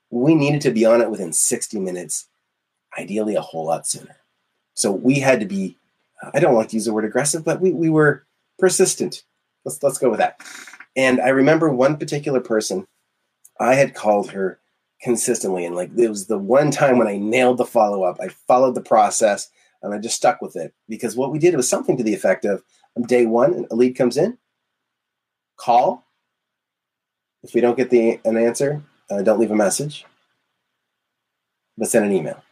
we 0.09 0.33
needed 0.33 0.61
to 0.61 0.71
be 0.71 0.83
on 0.83 0.99
it 0.99 1.11
within 1.11 1.31
60 1.31 1.79
minutes, 1.79 2.25
ideally 2.97 3.35
a 3.35 3.41
whole 3.41 3.65
lot 3.65 3.87
sooner. 3.87 4.15
So 4.73 4.91
we 4.91 5.19
had 5.19 5.39
to 5.39 5.45
be, 5.45 5.77
I 6.33 6.39
don't 6.39 6.55
like 6.55 6.69
to 6.69 6.75
use 6.75 6.85
the 6.85 6.93
word 6.93 7.05
aggressive, 7.05 7.43
but 7.43 7.61
we, 7.61 7.71
we 7.71 7.89
were 7.89 8.25
persistent. 8.59 9.23
Let's, 9.65 9.81
let's 9.83 9.97
go 9.97 10.09
with 10.09 10.19
that. 10.19 10.41
And 10.95 11.21
I 11.21 11.29
remember 11.29 11.69
one 11.69 11.97
particular 11.97 12.39
person, 12.39 12.87
I 13.59 13.75
had 13.75 13.95
called 13.95 14.31
her 14.31 14.59
consistently. 15.01 15.65
And 15.65 15.75
like, 15.75 15.91
it 15.97 16.09
was 16.09 16.27
the 16.27 16.37
one 16.37 16.71
time 16.71 16.97
when 16.97 17.07
I 17.07 17.17
nailed 17.17 17.57
the 17.57 17.65
follow 17.65 18.03
up. 18.03 18.17
I 18.19 18.29
followed 18.29 18.75
the 18.75 18.81
process 18.81 19.49
and 19.81 19.93
I 19.93 19.97
just 19.97 20.15
stuck 20.15 20.41
with 20.41 20.55
it 20.55 20.73
because 20.87 21.15
what 21.15 21.31
we 21.31 21.39
did 21.39 21.55
was 21.55 21.69
something 21.69 21.97
to 21.97 22.03
the 22.03 22.13
effect 22.13 22.45
of 22.45 22.63
day 23.07 23.25
one, 23.25 23.65
a 23.71 23.75
lead 23.75 23.95
comes 23.95 24.17
in, 24.17 24.37
call. 25.57 26.05
If 27.43 27.53
we 27.53 27.61
don't 27.61 27.77
get 27.77 27.89
the 27.89 28.19
an 28.25 28.37
answer, 28.37 28.83
uh, 29.09 29.21
don't 29.21 29.39
leave 29.39 29.51
a 29.51 29.55
message, 29.55 30.05
but 31.77 31.87
send 31.89 32.05
an 32.05 32.11
email. 32.11 32.43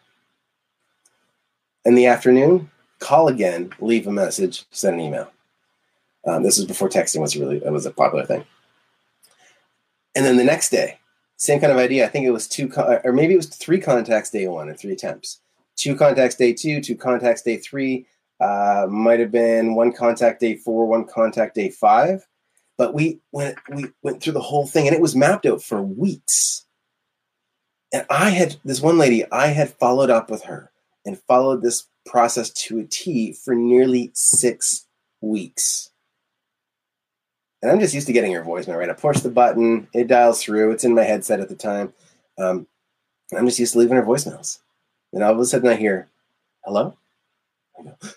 In 1.89 1.95
the 1.95 2.05
afternoon, 2.05 2.69
call 2.99 3.29
again, 3.29 3.71
leave 3.79 4.05
a 4.05 4.11
message, 4.11 4.63
send 4.69 4.97
an 4.97 5.01
email. 5.01 5.31
Um, 6.27 6.43
this 6.43 6.59
was 6.59 6.67
before 6.67 6.87
texting 6.87 7.19
was 7.19 7.35
really 7.35 7.57
was 7.61 7.87
a 7.87 7.89
popular 7.89 8.27
thing. 8.27 8.45
And 10.13 10.23
then 10.23 10.37
the 10.37 10.43
next 10.43 10.69
day, 10.69 10.99
same 11.37 11.59
kind 11.59 11.71
of 11.71 11.79
idea. 11.79 12.05
I 12.05 12.09
think 12.09 12.27
it 12.27 12.31
was 12.31 12.47
two, 12.47 12.71
or 13.03 13.11
maybe 13.11 13.33
it 13.33 13.37
was 13.37 13.47
three 13.47 13.79
contacts 13.79 14.29
day 14.29 14.47
one 14.47 14.69
and 14.69 14.77
three 14.77 14.91
attempts. 14.91 15.39
Two 15.77 15.95
contacts 15.95 16.35
day 16.35 16.53
two, 16.53 16.79
two 16.79 16.95
contacts 16.95 17.41
day 17.41 17.57
three. 17.57 18.05
Uh, 18.39 18.85
might 18.87 19.19
have 19.19 19.31
been 19.31 19.73
one 19.73 19.91
contact 19.91 20.41
day 20.41 20.57
four, 20.57 20.85
one 20.85 21.05
contact 21.05 21.55
day 21.55 21.71
five. 21.71 22.23
But 22.77 22.93
we 22.93 23.19
went 23.31 23.57
we 23.67 23.85
went 24.03 24.21
through 24.21 24.33
the 24.33 24.41
whole 24.41 24.67
thing, 24.67 24.85
and 24.85 24.95
it 24.95 25.01
was 25.01 25.15
mapped 25.15 25.47
out 25.47 25.63
for 25.63 25.81
weeks. 25.81 26.67
And 27.91 28.05
I 28.11 28.29
had 28.29 28.57
this 28.63 28.79
one 28.79 28.99
lady, 28.99 29.25
I 29.31 29.47
had 29.47 29.73
followed 29.73 30.11
up 30.11 30.29
with 30.29 30.43
her 30.43 30.68
and 31.05 31.19
followed 31.21 31.61
this 31.61 31.87
process 32.05 32.49
to 32.51 32.79
a 32.79 32.83
T 32.83 33.33
for 33.33 33.55
nearly 33.55 34.11
six 34.13 34.87
weeks. 35.21 35.89
And 37.61 37.69
I'm 37.69 37.79
just 37.79 37.93
used 37.93 38.07
to 38.07 38.13
getting 38.13 38.33
her 38.33 38.43
voicemail, 38.43 38.77
right? 38.77 38.89
I 38.89 38.93
push 38.93 39.19
the 39.19 39.29
button, 39.29 39.87
it 39.93 40.07
dials 40.07 40.41
through. 40.41 40.71
It's 40.71 40.85
in 40.85 40.95
my 40.95 41.03
headset 41.03 41.41
at 41.41 41.49
the 41.49 41.55
time. 41.55 41.93
Um, 42.37 42.67
I'm 43.35 43.45
just 43.45 43.59
used 43.59 43.73
to 43.73 43.79
leaving 43.79 43.97
her 43.97 44.03
voicemails. 44.03 44.59
And 45.11 45.23
all 45.23 45.33
of 45.33 45.39
a 45.39 45.45
sudden 45.45 45.69
I 45.69 45.75
hear, 45.75 46.07
hello? 46.63 46.95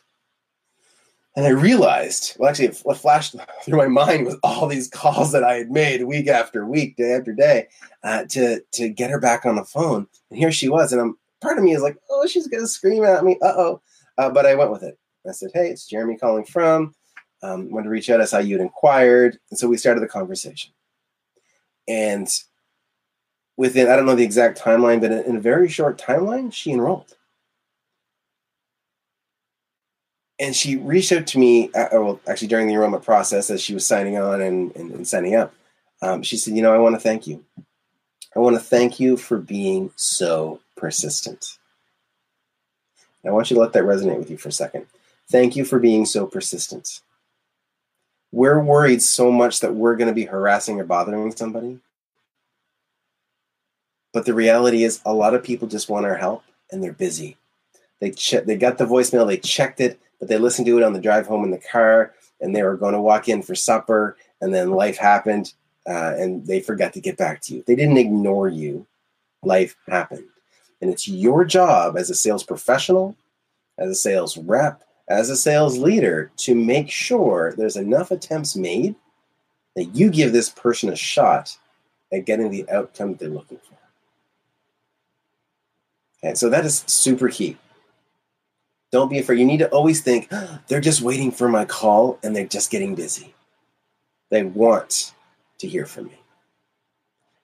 And 1.34 1.46
I 1.46 1.50
realized, 1.50 2.36
well, 2.38 2.50
actually, 2.50 2.68
what 2.82 2.98
flashed 2.98 3.34
through 3.64 3.78
my 3.78 3.86
mind 3.86 4.26
was 4.26 4.36
all 4.42 4.66
these 4.66 4.88
calls 4.88 5.32
that 5.32 5.42
I 5.42 5.54
had 5.54 5.70
made 5.70 6.04
week 6.04 6.28
after 6.28 6.66
week, 6.66 6.96
day 6.96 7.14
after 7.14 7.32
day, 7.32 7.68
uh, 8.04 8.24
to 8.30 8.60
to 8.72 8.90
get 8.90 9.10
her 9.10 9.18
back 9.18 9.46
on 9.46 9.56
the 9.56 9.64
phone. 9.64 10.06
And 10.28 10.38
here 10.38 10.52
she 10.52 10.68
was, 10.68 10.92
and 10.92 11.00
I'm 11.00 11.16
part 11.42 11.58
of 11.58 11.64
me 11.64 11.72
is 11.72 11.82
like, 11.82 11.96
oh, 12.10 12.26
she's 12.26 12.48
gonna 12.48 12.66
scream 12.66 13.04
at 13.04 13.24
me, 13.24 13.38
uh-oh. 13.42 13.80
Uh, 14.18 14.30
but 14.30 14.46
I 14.46 14.54
went 14.54 14.70
with 14.70 14.82
it. 14.82 14.98
I 15.28 15.32
said, 15.32 15.50
hey, 15.54 15.68
it's 15.68 15.86
Jeremy 15.86 16.16
calling 16.16 16.44
from. 16.44 16.94
Um, 17.42 17.70
wanted 17.70 17.84
to 17.84 17.90
reach 17.90 18.08
out. 18.08 18.20
I 18.20 18.24
saw 18.24 18.38
you'd 18.38 18.60
inquired, 18.60 19.38
and 19.50 19.58
so 19.58 19.68
we 19.68 19.76
started 19.76 20.00
the 20.00 20.08
conversation. 20.08 20.72
And 21.88 22.28
within, 23.56 23.88
I 23.88 23.96
don't 23.96 24.06
know 24.06 24.14
the 24.14 24.24
exact 24.24 24.60
timeline, 24.60 25.00
but 25.00 25.10
in 25.10 25.36
a 25.36 25.40
very 25.40 25.68
short 25.68 26.00
timeline, 26.00 26.52
she 26.52 26.70
enrolled. 26.70 27.16
and 30.42 30.56
she 30.56 30.76
reached 30.76 31.12
out 31.12 31.24
to 31.28 31.38
me, 31.38 31.70
uh, 31.72 31.86
well, 31.92 32.20
actually 32.28 32.48
during 32.48 32.66
the 32.66 32.74
enrollment 32.74 33.04
process 33.04 33.48
as 33.48 33.62
she 33.62 33.74
was 33.74 33.86
signing 33.86 34.18
on 34.18 34.42
and, 34.42 34.74
and, 34.74 34.90
and 34.90 35.06
signing 35.06 35.36
up. 35.36 35.54
Um, 36.02 36.24
she 36.24 36.36
said, 36.36 36.56
You 36.56 36.62
know, 36.62 36.74
I 36.74 36.78
want 36.78 36.96
to 36.96 37.00
thank 37.00 37.28
you. 37.28 37.44
I 38.34 38.40
want 38.40 38.56
to 38.56 38.60
thank 38.60 38.98
you 38.98 39.16
for 39.16 39.38
being 39.38 39.92
so 39.94 40.58
persistent. 40.82 41.58
I 43.24 43.30
want 43.30 43.48
you 43.48 43.54
to 43.54 43.60
let 43.60 43.72
that 43.74 43.84
resonate 43.84 44.18
with 44.18 44.32
you 44.32 44.36
for 44.36 44.48
a 44.48 44.52
second. 44.52 44.86
Thank 45.30 45.54
you 45.54 45.64
for 45.64 45.78
being 45.78 46.04
so 46.04 46.26
persistent. 46.26 47.00
We're 48.32 48.60
worried 48.60 49.00
so 49.00 49.30
much 49.30 49.60
that 49.60 49.76
we're 49.76 49.94
going 49.94 50.08
to 50.08 50.14
be 50.14 50.24
harassing 50.24 50.80
or 50.80 50.84
bothering 50.84 51.30
somebody. 51.36 51.78
But 54.12 54.26
the 54.26 54.34
reality 54.34 54.82
is, 54.82 55.00
a 55.04 55.14
lot 55.14 55.34
of 55.34 55.44
people 55.44 55.68
just 55.68 55.88
want 55.88 56.04
our 56.04 56.16
help 56.16 56.42
and 56.72 56.82
they're 56.82 56.92
busy. 56.92 57.36
They, 58.00 58.10
che- 58.10 58.40
they 58.40 58.56
got 58.56 58.78
the 58.78 58.84
voicemail, 58.84 59.24
they 59.24 59.36
checked 59.36 59.80
it, 59.80 60.00
but 60.18 60.28
they 60.28 60.36
listened 60.36 60.66
to 60.66 60.78
it 60.78 60.82
on 60.82 60.94
the 60.94 61.00
drive 61.00 61.28
home 61.28 61.44
in 61.44 61.52
the 61.52 61.62
car 61.70 62.12
and 62.40 62.56
they 62.56 62.64
were 62.64 62.76
going 62.76 62.94
to 62.94 63.00
walk 63.00 63.28
in 63.28 63.40
for 63.42 63.54
supper 63.54 64.16
and 64.40 64.52
then 64.52 64.72
life 64.72 64.96
happened 64.96 65.54
uh, 65.86 66.14
and 66.18 66.44
they 66.44 66.60
forgot 66.60 66.92
to 66.94 67.00
get 67.00 67.16
back 67.16 67.40
to 67.42 67.54
you. 67.54 67.62
They 67.68 67.76
didn't 67.76 67.98
ignore 67.98 68.48
you. 68.48 68.84
Life 69.44 69.76
happened. 69.86 70.24
And 70.82 70.90
it's 70.90 71.06
your 71.06 71.44
job 71.44 71.96
as 71.96 72.10
a 72.10 72.14
sales 72.14 72.42
professional, 72.42 73.16
as 73.78 73.88
a 73.88 73.94
sales 73.94 74.36
rep, 74.36 74.82
as 75.08 75.30
a 75.30 75.36
sales 75.36 75.78
leader 75.78 76.32
to 76.38 76.56
make 76.56 76.90
sure 76.90 77.54
there's 77.56 77.76
enough 77.76 78.10
attempts 78.10 78.56
made 78.56 78.96
that 79.76 79.94
you 79.94 80.10
give 80.10 80.32
this 80.32 80.50
person 80.50 80.90
a 80.90 80.96
shot 80.96 81.56
at 82.12 82.26
getting 82.26 82.50
the 82.50 82.68
outcome 82.68 83.14
they're 83.14 83.28
looking 83.28 83.58
for. 83.58 83.78
Okay, 86.24 86.34
so 86.34 86.50
that 86.50 86.64
is 86.66 86.84
super 86.88 87.28
key. 87.28 87.56
Don't 88.90 89.08
be 89.08 89.20
afraid. 89.20 89.38
You 89.38 89.46
need 89.46 89.58
to 89.58 89.68
always 89.68 90.02
think 90.02 90.30
they're 90.66 90.80
just 90.80 91.00
waiting 91.00 91.30
for 91.30 91.48
my 91.48 91.64
call 91.64 92.18
and 92.24 92.34
they're 92.34 92.44
just 92.44 92.72
getting 92.72 92.96
busy. 92.96 93.34
They 94.30 94.42
want 94.42 95.14
to 95.58 95.68
hear 95.68 95.86
from 95.86 96.06
me. 96.06 96.18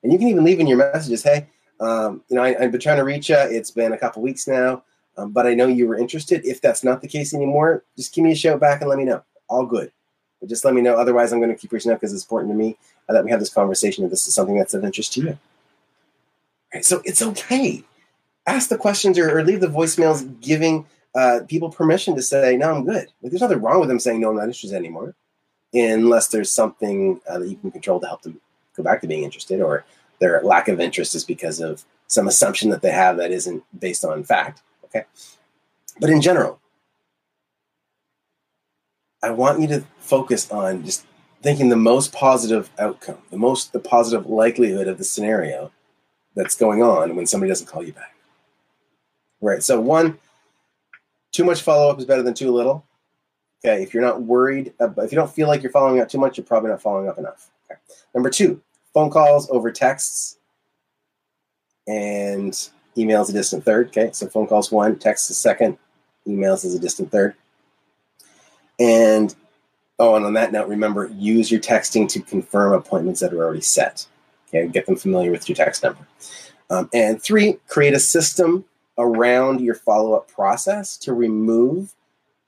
And 0.03 0.13
you 0.13 0.19
can 0.19 0.29
even 0.29 0.45
leave 0.45 0.59
in 0.59 0.67
your 0.67 0.79
messages, 0.79 1.23
hey, 1.23 1.47
um, 1.81 2.23
you 2.29 2.37
know, 2.37 2.43
I, 2.43 2.55
have 2.61 2.73
been 2.73 2.81
trying 2.81 2.97
to 2.97 3.05
reach 3.05 3.29
you. 3.29 3.37
It's 3.37 3.71
been 3.71 3.93
a 3.93 3.99
couple 3.99 4.23
weeks 4.23 4.47
now, 4.47 4.83
um, 5.17 5.33
but 5.33 5.47
I 5.47 5.55
know 5.55 5.67
you 5.67 5.87
were 5.87 5.97
interested. 5.97 6.45
If 6.45 6.61
that's 6.61 6.83
not 6.83 7.01
the 7.01 7.09
case 7.09 7.35
anymore, 7.35 7.85
just 7.97 8.15
give 8.15 8.25
me 8.25 8.33
a 8.33 8.37
shout 8.37 8.61
back 8.61 8.81
and 8.81 8.91
let 8.91 8.99
me 8.99 9.05
know. 9.05 9.23
All 9.49 9.67
good. 9.67 9.93
But 10.41 10.49
just 10.49 10.65
let 10.65 10.75
me 10.75 10.83
know. 10.83 10.95
Otherwise, 10.95 11.33
I'm 11.33 11.41
going 11.41 11.51
to 11.51 11.57
keep 11.57 11.73
reaching 11.73 11.91
out 11.91 12.01
because 12.01 12.13
it's 12.13 12.25
important 12.25 12.53
to 12.53 12.57
me 12.57 12.77
that 13.09 13.25
we 13.25 13.31
have 13.31 13.41
this 13.41 13.53
conversation 13.53 14.05
if 14.05 14.11
this 14.11 14.27
is 14.27 14.35
something 14.35 14.57
that's 14.57 14.75
of 14.75 14.85
interest 14.85 15.13
to 15.15 15.21
you. 15.21 15.39
Right. 16.73 16.85
So 16.85 17.01
it's 17.05 17.23
okay. 17.23 17.83
Ask 18.47 18.69
the 18.69 18.79
questions 18.79 19.19
or, 19.19 19.39
or 19.39 19.45
leave 19.45 19.61
the 19.61 19.67
voicemails 19.67 20.41
giving 20.41 20.87
uh, 21.15 21.41
people 21.49 21.71
permission 21.71 22.15
to 22.15 22.23
say, 22.23 22.57
no, 22.57 22.71
I'm 22.71 22.85
good. 22.85 23.09
Like, 23.23 23.33
there's 23.33 23.41
nothing 23.41 23.61
wrong 23.61 23.81
with 23.81 23.89
them 23.89 23.99
saying, 23.99 24.21
no, 24.21 24.31
I'm 24.31 24.37
not 24.37 24.45
interested 24.45 24.75
anymore, 24.75 25.15
unless 25.73 26.29
there's 26.29 26.51
something 26.51 27.21
uh, 27.29 27.39
that 27.39 27.49
you 27.49 27.57
can 27.57 27.71
control 27.71 28.01
to 28.01 28.07
help 28.07 28.23
them 28.23 28.41
go 28.77 28.83
back 28.83 29.01
to 29.01 29.07
being 29.07 29.25
interested, 29.25 29.61
or 29.61 29.85
their 30.21 30.41
lack 30.43 30.69
of 30.69 30.81
interest 30.81 31.15
is 31.15 31.25
because 31.25 31.61
of 31.61 31.85
some 32.07 32.27
assumption 32.27 32.71
that 32.71 32.83
they 32.83 32.91
have 32.91 33.17
that 33.19 33.31
isn't 33.31 33.63
based 33.79 34.05
on 34.05 34.25
fact. 34.25 34.63
Okay. 34.85 35.05
But 36.01 36.11
in 36.11 36.21
general, 36.21 36.61
I 39.23 39.31
want 39.31 39.61
you 39.61 39.67
to 39.69 39.85
focus 39.99 40.51
on 40.51 40.85
just 40.85 41.05
thinking 41.43 41.69
the 41.69 41.77
most 41.77 42.13
positive 42.13 42.71
outcome, 42.79 43.19
the 43.31 43.37
most 43.37 43.73
the 43.73 43.81
positive 43.81 44.27
likelihood 44.27 44.89
of 44.89 44.99
the 44.99 45.05
scenario 45.05 45.71
that's 46.35 46.57
going 46.57 46.83
on 46.83 47.17
when 47.17 47.27
somebody 47.27 47.51
doesn't 47.51 47.67
call 47.67 47.83
you 47.83 47.93
back. 47.93 48.15
Right. 49.41 49.63
So 49.63 49.81
one, 49.81 50.19
too 51.33 51.45
much 51.45 51.63
follow 51.63 51.91
up 51.91 51.99
is 51.99 52.05
better 52.05 52.23
than 52.23 52.35
too 52.35 52.53
little. 52.53 52.85
Okay, 53.65 53.83
if 53.83 53.93
you're 53.93 54.03
not 54.03 54.23
worried, 54.23 54.73
about, 54.79 55.05
if 55.05 55.13
you 55.13 55.17
don't 55.17 55.33
feel 55.33 55.49
like 55.49 55.63
you're 55.63 55.73
following 55.73 56.01
up 56.01 56.09
too 56.09 56.19
much, 56.19 56.37
you're 56.37 56.45
probably 56.45 56.71
not 56.71 56.81
following 56.81 57.09
up 57.09 57.19
enough. 57.19 57.51
Okay. 57.69 57.81
Number 58.15 58.31
two, 58.31 58.63
phone 58.95 59.11
calls 59.11 59.49
over 59.51 59.71
texts 59.71 60.39
and 61.87 62.53
emails 62.97 63.31
a 63.31 63.33
distant 63.33 63.65
third. 63.65 63.89
Okay, 63.89 64.11
so 64.13 64.27
phone 64.29 64.47
calls 64.47 64.71
one, 64.73 64.99
text 64.99 65.31
is 65.31 65.39
second, 65.39 65.79
emails 66.27 66.65
is 66.65 66.75
a 66.75 66.79
distant 66.79 67.11
third. 67.11 67.35
And 68.79 69.35
oh, 69.99 70.15
and 70.15 70.25
on 70.25 70.35
that 70.35 70.53
note, 70.53 70.69
remember 70.69 71.11
use 71.15 71.51
your 71.51 71.61
texting 71.61 72.09
to 72.11 72.21
confirm 72.21 72.73
appointments 72.73 73.21
that 73.21 73.33
are 73.33 73.43
already 73.43 73.61
set. 73.61 74.07
Okay, 74.49 74.69
get 74.69 74.87
them 74.87 74.97
familiar 74.97 75.31
with 75.31 75.49
your 75.49 75.57
text 75.57 75.83
number. 75.83 76.07
Um, 76.71 76.89
and 76.93 77.23
three, 77.23 77.59
create 77.69 77.95
a 77.95 78.01
system 78.01 78.65
around 78.99 79.61
your 79.61 79.75
follow 79.75 80.15
up 80.15 80.29
process 80.31 80.97
to 80.99 81.15
remove 81.15 81.95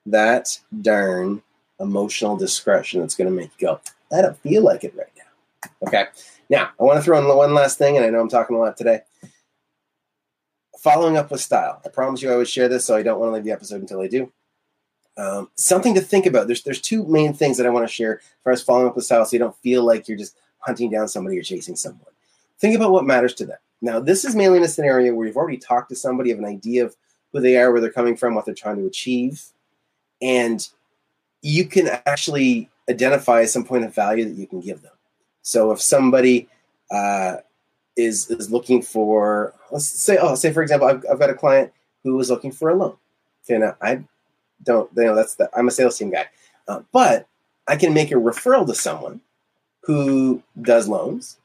that 0.07 0.59
darn 0.83 1.43
emotional 1.79 2.37
discretion 2.37 3.01
that's 3.01 3.15
going 3.15 3.31
to 3.31 3.37
make 3.37 3.51
you 3.59 3.69
go, 3.69 3.81
I 4.13 4.23
don't 4.23 4.39
feel 4.41 4.63
like 4.63 4.85
it 4.85 4.95
right. 4.97 5.07
Okay. 5.87 6.07
Now, 6.49 6.71
I 6.79 6.83
want 6.83 6.99
to 6.99 7.03
throw 7.03 7.19
in 7.19 7.37
one 7.37 7.55
last 7.55 7.79
thing, 7.79 7.97
and 7.97 8.05
I 8.05 8.11
know 8.11 8.21
I'm 8.21 8.29
talking 8.29 8.57
a 8.57 8.59
lot 8.59 8.77
today. 8.77 9.01
Following 10.79 11.17
up 11.17 11.31
with 11.31 11.41
style. 11.41 11.81
I 11.85 11.89
promise 11.89 12.23
you 12.23 12.33
I 12.33 12.37
would 12.37 12.49
share 12.49 12.69
this, 12.69 12.85
so 12.85 12.97
I 12.97 13.03
don't 13.03 13.21
want 13.21 13.31
to 13.31 13.35
leave 13.35 13.45
the 13.45 13.53
episode 13.53 13.81
until 13.81 14.01
I 14.01 14.09
do. 14.09 14.33
Um, 15.17 15.51
something 15.55 15.95
to 15.95 16.01
think 16.01 16.25
about. 16.25 16.47
There's 16.47 16.63
there's 16.63 16.81
two 16.81 17.07
main 17.07 17.35
things 17.35 17.59
that 17.59 17.67
I 17.67 17.71
want 17.71 17.87
to 17.87 17.93
share 17.93 18.19
as 18.19 18.43
far 18.43 18.53
as 18.53 18.63
following 18.63 18.89
up 18.89 18.97
with 18.97 19.05
style, 19.05 19.25
so 19.25 19.35
you 19.35 19.39
don't 19.39 19.57
feel 19.59 19.85
like 19.85 20.09
you're 20.09 20.17
just 20.17 20.37
hunting 20.61 20.91
down 20.91 21.09
somebody 21.09 21.39
or 21.39 21.43
chasing 21.43 21.77
someone. 21.77 22.07
Think 22.59 22.75
about 22.75 22.93
what 22.93 23.05
matters 23.05 23.35
to 23.35 23.47
them. 23.47 23.59
Now, 23.83 24.01
this 24.01 24.25
is 24.25 24.35
mainly 24.35 24.59
in 24.59 24.65
a 24.65 24.69
scenario 24.69 25.15
where 25.15 25.27
you've 25.27 25.37
already 25.37 25.59
talked 25.59 25.91
to 25.91 25.97
somebody, 25.97 26.31
have 26.31 26.39
an 26.39 26.45
idea 26.45 26.85
of 26.85 26.97
who 27.33 27.41
they 27.41 27.57
are, 27.57 27.71
where 27.73 27.81
they're 27.81 27.91
coming 27.91 28.17
from, 28.17 28.35
what 28.35 28.45
they're 28.45 28.55
trying 28.55 28.77
to 28.77 28.87
achieve, 28.87 29.45
and 30.23 30.69
you 31.43 31.67
can 31.67 31.89
actually 32.07 32.71
identify 32.89 33.45
some 33.45 33.65
point 33.65 33.85
of 33.85 33.95
value 33.95 34.25
that 34.25 34.37
you 34.37 34.47
can 34.47 34.61
give 34.61 34.83
them. 34.83 34.93
So 35.43 35.73
if 35.73 35.81
somebody 35.81 36.49
uh, 36.91 37.37
is 37.97 38.31
is 38.31 38.51
looking 38.51 38.83
for, 38.83 39.55
let's 39.71 39.87
say, 39.87 40.19
oh, 40.21 40.35
say 40.35 40.53
for 40.53 40.63
example, 40.63 40.89
I've, 40.89 41.05
I've 41.11 41.19
got 41.19 41.31
a 41.31 41.35
client 41.35 41.73
who 42.03 42.19
is 42.21 42.31
looking 42.31 42.53
for 42.53 42.71
a 42.71 42.75
loan. 42.75 42.97
Okay, 43.45 43.59
now 43.59 43.77
I 43.81 44.05
don't, 44.63 44.91
you 44.97 45.05
know, 45.05 45.15
that's 45.15 45.35
the 45.35 45.51
I'm 45.57 45.69
a 45.69 45.71
sales 45.71 45.99
team 45.99 46.11
guy, 46.11 46.27
uh, 46.69 46.81
but 46.93 47.27
I 47.67 47.77
can 47.77 47.95
make 47.95 48.11
a 48.11 48.17
referral 48.17 48.67
to 48.67 48.75
someone 48.75 49.21
who 49.83 50.43
does 50.61 50.89
loans 50.89 51.39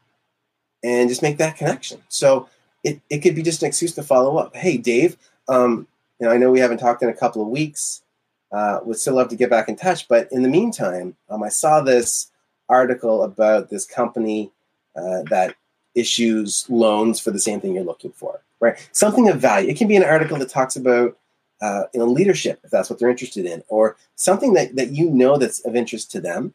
and 0.84 1.10
just 1.10 1.22
make 1.22 1.38
that 1.38 1.58
connection. 1.58 2.02
So 2.10 2.50
it, 2.84 3.02
it 3.10 3.20
could 3.20 3.36
be 3.36 3.42
just 3.42 3.64
an 3.64 3.68
excuse 3.68 3.94
to 3.96 4.04
follow 4.04 4.38
up. 4.38 4.56
Hey, 4.56 4.78
Dave, 4.78 5.18
um, 5.48 5.88
you 6.20 6.28
know, 6.28 6.34
I 6.34 6.38
know 6.38 6.52
we 6.52 6.60
haven't 6.60 6.78
talked 6.78 7.02
in 7.04 7.10
a 7.10 7.14
couple 7.14 7.42
of 7.42 7.48
weeks. 7.48 8.02
Uh, 8.52 8.80
would 8.86 8.98
still 8.98 9.16
love 9.16 9.28
to 9.30 9.36
get 9.36 9.50
back 9.50 9.68
in 9.68 9.76
touch. 9.76 10.08
But 10.08 10.32
in 10.32 10.44
the 10.44 10.50
meantime, 10.50 11.16
um, 11.30 11.44
I 11.44 11.50
saw 11.50 11.82
this 11.82 12.32
article 12.70 13.24
about 13.24 13.70
this 13.70 13.86
company 13.86 14.52
uh, 14.96 15.24
that 15.30 15.56
issues 15.94 16.66
loans 16.70 17.20
for 17.20 17.32
the 17.32 17.40
same 17.40 17.60
thing 17.60 17.74
you're 17.74 17.84
looking 17.84 18.12
for, 18.12 18.42
right? 18.60 18.90
Something 18.92 19.30
of 19.30 19.40
value. 19.40 19.70
It 19.70 19.78
can 19.78 19.88
be 19.88 19.96
an 19.96 20.04
article 20.04 20.38
that 20.38 20.50
talks 20.50 20.76
about 20.76 21.18
uh, 21.62 21.84
leadership 21.94 22.60
if 22.64 22.72
that's 22.72 22.90
what 22.90 23.00
they're 23.00 23.10
interested 23.10 23.46
in, 23.46 23.64
or 23.70 23.96
something 24.16 24.54
that 24.54 24.76
that 24.76 24.92
you 24.92 25.10
know 25.10 25.38
that's 25.38 25.60
of 25.66 25.76
interest 25.76 26.12
to 26.12 26.22
them. 26.22 26.54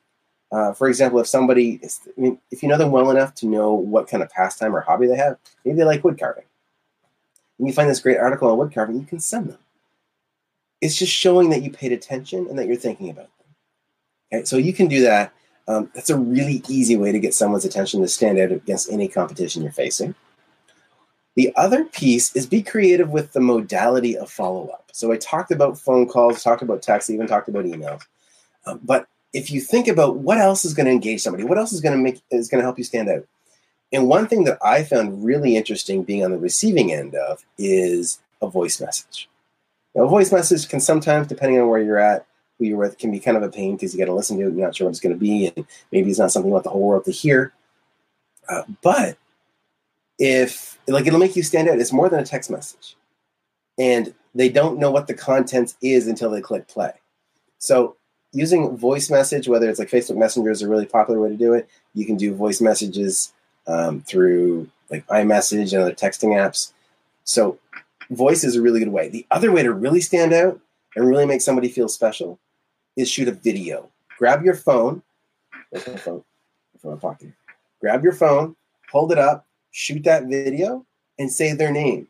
Uh, 0.52 0.72
for 0.72 0.88
example, 0.88 1.20
if 1.20 1.28
somebody, 1.28 1.78
is, 1.80 2.00
I 2.16 2.20
mean, 2.20 2.38
if 2.50 2.62
you 2.62 2.68
know 2.68 2.76
them 2.76 2.90
well 2.90 3.10
enough 3.10 3.34
to 3.36 3.46
know 3.46 3.72
what 3.72 4.08
kind 4.08 4.20
of 4.20 4.30
pastime 4.30 4.74
or 4.74 4.80
hobby 4.80 5.06
they 5.06 5.16
have, 5.16 5.38
maybe 5.64 5.78
they 5.78 5.84
like 5.84 6.02
wood 6.02 6.18
carving. 6.18 6.44
And 7.58 7.68
you 7.68 7.72
find 7.72 7.88
this 7.88 8.00
great 8.00 8.18
article 8.18 8.50
on 8.50 8.58
wood 8.58 8.74
carving, 8.74 8.98
you 8.98 9.06
can 9.06 9.20
send 9.20 9.48
them. 9.48 9.58
It's 10.80 10.96
just 10.96 11.12
showing 11.12 11.50
that 11.50 11.62
you 11.62 11.70
paid 11.70 11.92
attention 11.92 12.48
and 12.48 12.58
that 12.58 12.66
you're 12.66 12.76
thinking 12.76 13.10
about 13.10 13.28
them. 13.38 13.46
Okay, 14.32 14.44
so 14.44 14.56
you 14.56 14.72
can 14.72 14.88
do 14.88 15.02
that. 15.02 15.32
Um, 15.70 15.88
that's 15.94 16.10
a 16.10 16.18
really 16.18 16.64
easy 16.68 16.96
way 16.96 17.12
to 17.12 17.20
get 17.20 17.32
someone's 17.32 17.64
attention 17.64 18.00
to 18.00 18.08
stand 18.08 18.40
out 18.40 18.50
against 18.50 18.90
any 18.90 19.06
competition 19.06 19.62
you're 19.62 19.70
facing. 19.70 20.16
The 21.36 21.52
other 21.54 21.84
piece 21.84 22.34
is 22.34 22.44
be 22.44 22.60
creative 22.60 23.10
with 23.10 23.32
the 23.32 23.40
modality 23.40 24.18
of 24.18 24.28
follow 24.28 24.66
up. 24.66 24.88
So 24.92 25.12
I 25.12 25.16
talked 25.16 25.52
about 25.52 25.78
phone 25.78 26.08
calls, 26.08 26.42
talked 26.42 26.62
about 26.62 26.82
text, 26.82 27.08
even 27.08 27.28
talked 27.28 27.48
about 27.48 27.66
emails. 27.66 28.02
Um, 28.66 28.80
but 28.82 29.06
if 29.32 29.52
you 29.52 29.60
think 29.60 29.86
about 29.86 30.16
what 30.16 30.38
else 30.38 30.64
is 30.64 30.74
going 30.74 30.86
to 30.86 30.92
engage 30.92 31.20
somebody, 31.20 31.44
what 31.44 31.56
else 31.56 31.72
is 31.72 31.80
going 31.80 31.96
to 31.96 32.02
make 32.02 32.20
is 32.32 32.48
going 32.48 32.58
to 32.58 32.66
help 32.66 32.76
you 32.76 32.84
stand 32.84 33.08
out. 33.08 33.24
And 33.92 34.08
one 34.08 34.26
thing 34.26 34.42
that 34.44 34.58
I 34.64 34.82
found 34.82 35.24
really 35.24 35.54
interesting 35.54 36.02
being 36.02 36.24
on 36.24 36.32
the 36.32 36.38
receiving 36.38 36.92
end 36.92 37.14
of 37.14 37.44
is 37.58 38.18
a 38.42 38.48
voice 38.48 38.80
message. 38.80 39.28
Now, 39.94 40.02
a 40.02 40.08
voice 40.08 40.32
message 40.32 40.68
can 40.68 40.80
sometimes, 40.80 41.28
depending 41.28 41.60
on 41.60 41.68
where 41.68 41.80
you're 41.80 41.96
at, 41.96 42.26
who 42.60 42.66
you're 42.66 42.78
with, 42.78 42.98
can 42.98 43.10
be 43.10 43.18
kind 43.18 43.36
of 43.36 43.42
a 43.42 43.48
pain 43.48 43.74
because 43.74 43.92
you 43.92 43.98
got 43.98 44.04
to 44.04 44.14
listen 44.14 44.38
to 44.38 44.46
it. 44.46 44.54
You're 44.54 44.66
not 44.66 44.76
sure 44.76 44.84
what 44.84 44.90
it's 44.90 45.00
going 45.00 45.14
to 45.14 45.18
be, 45.18 45.46
and 45.46 45.66
maybe 45.90 46.10
it's 46.10 46.18
not 46.18 46.30
something 46.30 46.48
you 46.48 46.52
want 46.52 46.64
the 46.64 46.70
whole 46.70 46.82
world 46.82 47.06
to 47.06 47.10
hear. 47.10 47.52
Uh, 48.48 48.62
but 48.82 49.16
if 50.18 50.78
like 50.86 51.06
it'll 51.06 51.18
make 51.18 51.34
you 51.34 51.42
stand 51.42 51.68
out, 51.68 51.78
it's 51.78 51.92
more 51.92 52.08
than 52.08 52.20
a 52.20 52.24
text 52.24 52.50
message, 52.50 52.96
and 53.78 54.14
they 54.34 54.50
don't 54.50 54.78
know 54.78 54.90
what 54.90 55.06
the 55.06 55.14
content 55.14 55.74
is 55.82 56.06
until 56.06 56.30
they 56.30 56.42
click 56.42 56.68
play. 56.68 56.92
So 57.58 57.96
using 58.32 58.76
voice 58.76 59.10
message, 59.10 59.48
whether 59.48 59.68
it's 59.68 59.78
like 59.78 59.90
Facebook 59.90 60.16
Messenger 60.16 60.50
is 60.50 60.62
a 60.62 60.68
really 60.68 60.86
popular 60.86 61.18
way 61.18 61.30
to 61.30 61.36
do 61.36 61.54
it. 61.54 61.68
You 61.94 62.04
can 62.04 62.16
do 62.16 62.34
voice 62.34 62.60
messages 62.60 63.32
um, 63.66 64.02
through 64.02 64.68
like 64.90 65.06
iMessage 65.06 65.72
and 65.72 65.82
other 65.82 65.94
texting 65.94 66.36
apps. 66.36 66.72
So 67.24 67.58
voice 68.10 68.44
is 68.44 68.56
a 68.56 68.62
really 68.62 68.80
good 68.80 68.88
way. 68.92 69.08
The 69.08 69.26
other 69.30 69.50
way 69.50 69.62
to 69.62 69.72
really 69.72 70.00
stand 70.00 70.32
out 70.32 70.60
and 70.94 71.08
really 71.08 71.26
make 71.26 71.40
somebody 71.40 71.68
feel 71.68 71.88
special 71.88 72.38
is 72.96 73.10
shoot 73.10 73.28
a 73.28 73.32
video. 73.32 73.90
Grab 74.18 74.44
your 74.44 74.54
phone. 74.54 75.02
Phone? 75.74 76.24
My 76.82 76.96
pocket. 76.96 77.32
Grab 77.80 78.02
your 78.02 78.12
phone, 78.12 78.56
hold 78.90 79.12
it 79.12 79.18
up, 79.18 79.46
shoot 79.70 80.02
that 80.04 80.24
video, 80.26 80.84
and 81.18 81.30
say 81.30 81.52
their 81.52 81.70
name. 81.70 82.08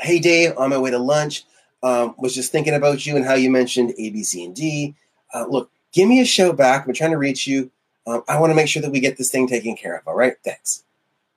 Hey 0.00 0.18
Dave, 0.18 0.56
on 0.56 0.70
my 0.70 0.78
way 0.78 0.90
to 0.90 0.98
lunch. 0.98 1.44
Um, 1.84 2.14
was 2.18 2.34
just 2.34 2.52
thinking 2.52 2.74
about 2.74 3.04
you 3.06 3.16
and 3.16 3.24
how 3.24 3.34
you 3.34 3.50
mentioned 3.50 3.92
A, 3.98 4.10
B, 4.10 4.22
C, 4.22 4.44
and 4.44 4.54
D 4.54 4.94
uh, 5.32 5.46
look, 5.48 5.70
give 5.92 6.08
me 6.08 6.20
a 6.20 6.24
show 6.24 6.52
back. 6.52 6.86
I'm 6.86 6.94
trying 6.94 7.10
to 7.10 7.18
reach 7.18 7.46
you. 7.46 7.70
Um, 8.06 8.22
I 8.28 8.38
want 8.38 8.50
to 8.50 8.54
make 8.54 8.68
sure 8.68 8.82
that 8.82 8.90
we 8.90 9.00
get 9.00 9.16
this 9.16 9.30
thing 9.30 9.46
taken 9.46 9.76
care 9.76 9.96
of. 9.96 10.06
All 10.06 10.14
right, 10.14 10.34
thanks. 10.44 10.84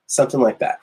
Something 0.08 0.40
like 0.40 0.60
that. 0.60 0.80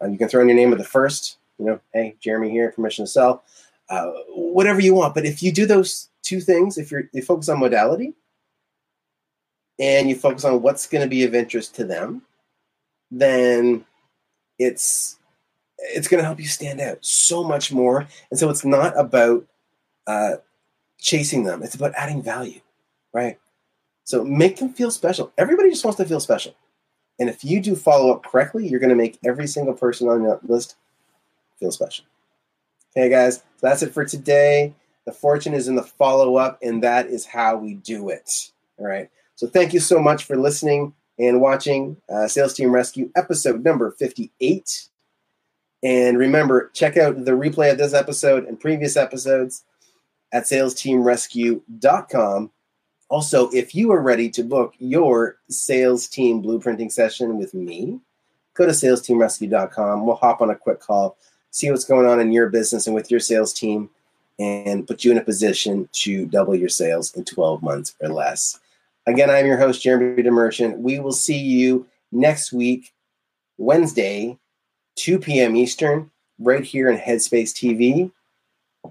Uh, 0.00 0.06
you 0.06 0.18
can 0.18 0.28
throw 0.28 0.42
in 0.42 0.48
your 0.48 0.56
name 0.56 0.72
of 0.72 0.78
the 0.78 0.84
first. 0.84 1.38
You 1.58 1.66
know, 1.66 1.80
hey, 1.92 2.16
Jeremy 2.20 2.50
here, 2.50 2.72
permission 2.72 3.04
to 3.04 3.10
sell. 3.10 3.44
Uh, 3.90 4.10
whatever 4.28 4.80
you 4.80 4.94
want. 4.94 5.14
But 5.14 5.26
if 5.26 5.42
you 5.42 5.52
do 5.52 5.66
those 5.66 6.08
two 6.22 6.40
things, 6.40 6.78
if 6.78 6.90
you're 6.90 7.08
you 7.12 7.22
focus 7.22 7.48
on 7.48 7.60
modality 7.60 8.14
and 9.78 10.08
you 10.08 10.16
focus 10.16 10.44
on 10.44 10.62
what's 10.62 10.86
going 10.86 11.02
to 11.02 11.08
be 11.08 11.24
of 11.24 11.34
interest 11.34 11.74
to 11.76 11.84
them, 11.84 12.22
then 13.10 13.84
it's 14.58 15.18
it's 15.78 16.08
going 16.08 16.20
to 16.20 16.24
help 16.24 16.40
you 16.40 16.46
stand 16.46 16.80
out 16.80 16.98
so 17.04 17.44
much 17.44 17.72
more. 17.72 18.06
And 18.30 18.40
so 18.40 18.48
it's 18.48 18.64
not 18.64 18.98
about 18.98 19.44
uh, 20.06 20.36
chasing 20.98 21.44
them. 21.44 21.62
It's 21.62 21.74
about 21.74 21.92
adding 21.94 22.22
value, 22.22 22.60
right? 23.12 23.38
So 24.04 24.24
make 24.24 24.56
them 24.56 24.72
feel 24.72 24.90
special. 24.90 25.32
Everybody 25.36 25.70
just 25.70 25.84
wants 25.84 25.98
to 25.98 26.04
feel 26.06 26.20
special. 26.20 26.54
And 27.18 27.28
if 27.28 27.44
you 27.44 27.60
do 27.60 27.76
follow 27.76 28.12
up 28.12 28.24
correctly, 28.24 28.66
you're 28.66 28.80
going 28.80 28.90
to 28.90 28.96
make 28.96 29.18
every 29.24 29.46
single 29.46 29.74
person 29.74 30.08
on 30.08 30.22
that 30.24 30.48
list 30.48 30.76
feel 31.58 31.70
special. 31.70 32.04
Okay, 32.96 33.10
guys, 33.10 33.36
so 33.36 33.42
that's 33.62 33.82
it 33.82 33.92
for 33.92 34.04
today. 34.04 34.74
The 35.04 35.12
fortune 35.12 35.54
is 35.54 35.68
in 35.68 35.74
the 35.74 35.82
follow 35.82 36.36
up, 36.36 36.58
and 36.62 36.82
that 36.82 37.08
is 37.08 37.26
how 37.26 37.56
we 37.56 37.74
do 37.74 38.08
it. 38.08 38.30
All 38.78 38.86
right. 38.86 39.10
So 39.34 39.48
thank 39.48 39.72
you 39.72 39.80
so 39.80 39.98
much 39.98 40.24
for 40.24 40.36
listening 40.36 40.94
and 41.18 41.40
watching 41.40 41.96
uh, 42.08 42.28
Sales 42.28 42.54
Team 42.54 42.70
Rescue 42.70 43.10
episode 43.16 43.64
number 43.64 43.90
58. 43.90 44.88
And 45.82 46.18
remember, 46.18 46.70
check 46.72 46.96
out 46.96 47.24
the 47.24 47.32
replay 47.32 47.70
of 47.70 47.78
this 47.78 47.94
episode 47.94 48.46
and 48.46 48.58
previous 48.58 48.96
episodes 48.96 49.64
at 50.32 50.44
salesteamrescue.com. 50.44 52.50
Also, 53.10 53.50
if 53.50 53.74
you 53.74 53.92
are 53.92 54.00
ready 54.00 54.30
to 54.30 54.42
book 54.42 54.74
your 54.78 55.36
sales 55.48 56.08
team 56.08 56.42
blueprinting 56.42 56.90
session 56.90 57.38
with 57.38 57.54
me, 57.54 58.00
go 58.54 58.64
to 58.64 58.72
salesteamrescue.com. 58.72 60.06
We'll 60.06 60.16
hop 60.16 60.40
on 60.40 60.50
a 60.50 60.56
quick 60.56 60.80
call, 60.80 61.18
see 61.54 61.70
what's 61.70 61.84
going 61.84 62.04
on 62.04 62.18
in 62.18 62.32
your 62.32 62.48
business 62.48 62.86
and 62.86 62.96
with 62.96 63.12
your 63.12 63.20
sales 63.20 63.52
team, 63.52 63.88
and 64.40 64.88
put 64.88 65.04
you 65.04 65.12
in 65.12 65.18
a 65.18 65.24
position 65.24 65.88
to 65.92 66.26
double 66.26 66.54
your 66.54 66.68
sales 66.68 67.14
in 67.14 67.24
12 67.24 67.62
months 67.62 67.94
or 68.00 68.08
less. 68.08 68.58
Again, 69.06 69.30
I'm 69.30 69.46
your 69.46 69.56
host, 69.56 69.80
Jeremy 69.80 70.20
DeMerchant. 70.20 70.78
We 70.78 70.98
will 70.98 71.12
see 71.12 71.38
you 71.38 71.86
next 72.10 72.52
week, 72.52 72.92
Wednesday, 73.56 74.36
2 74.96 75.20
p.m. 75.20 75.54
Eastern, 75.54 76.10
right 76.40 76.64
here 76.64 76.88
in 76.88 76.98
Headspace 76.98 77.52
TV. 77.52 78.10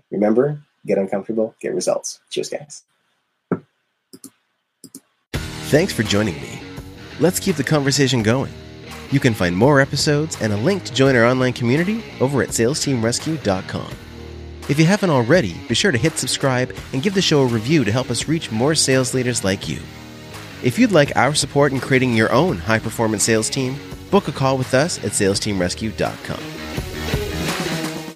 Remember, 0.10 0.62
get 0.86 0.98
uncomfortable, 0.98 1.56
get 1.60 1.76
results. 1.76 2.22
Cheers, 2.30 2.50
guys. 2.50 2.84
Thanks 5.34 5.92
for 5.92 6.04
joining 6.04 6.36
me. 6.36 6.62
Let's 7.20 7.42
keep 7.42 7.58
the 7.58 7.64
conversation 7.64 8.24
going. 8.24 8.54
You 9.14 9.20
can 9.20 9.36
find 9.36 9.56
more 9.56 9.80
episodes 9.80 10.42
and 10.42 10.52
a 10.52 10.58
link 10.58 10.86
to 10.86 10.92
join 10.92 11.16
our 11.16 11.24
online 11.24 11.54
community 11.54 12.04
over 12.20 12.42
at 12.42 12.50
salesteamrescue.com. 12.50 13.92
If 14.68 14.80
you 14.80 14.86
haven't 14.86 15.12
already, 15.12 15.54
be 15.68 15.76
sure 15.76 15.92
to 15.92 16.00
hit 16.00 16.18
subscribe 16.18 16.76
and 16.94 17.04
give 17.04 17.14
the 17.14 17.22
show 17.22 17.44
a 17.44 17.46
review 17.46 17.84
to 17.84 17.92
help 17.92 18.10
us 18.10 18.28
reach 18.28 18.52
more 18.52 18.74
sales 18.74 19.14
leaders 19.14 19.44
like 19.44 19.70
you. 19.70 19.78
If 20.64 20.80
you'd 20.80 20.92
like 20.92 21.16
our 21.16 21.36
support 21.36 21.74
in 21.74 21.80
creating 21.80 22.16
your 22.16 22.32
own 22.32 22.58
high 22.58 22.80
performance 22.80 23.22
sales 23.24 23.52
team, 23.52 23.76
book 24.10 24.30
a 24.30 24.32
call 24.32 24.58
with 24.58 24.74
us 24.74 24.98
at 25.04 25.12
salesteamrescue.com. 25.12 26.93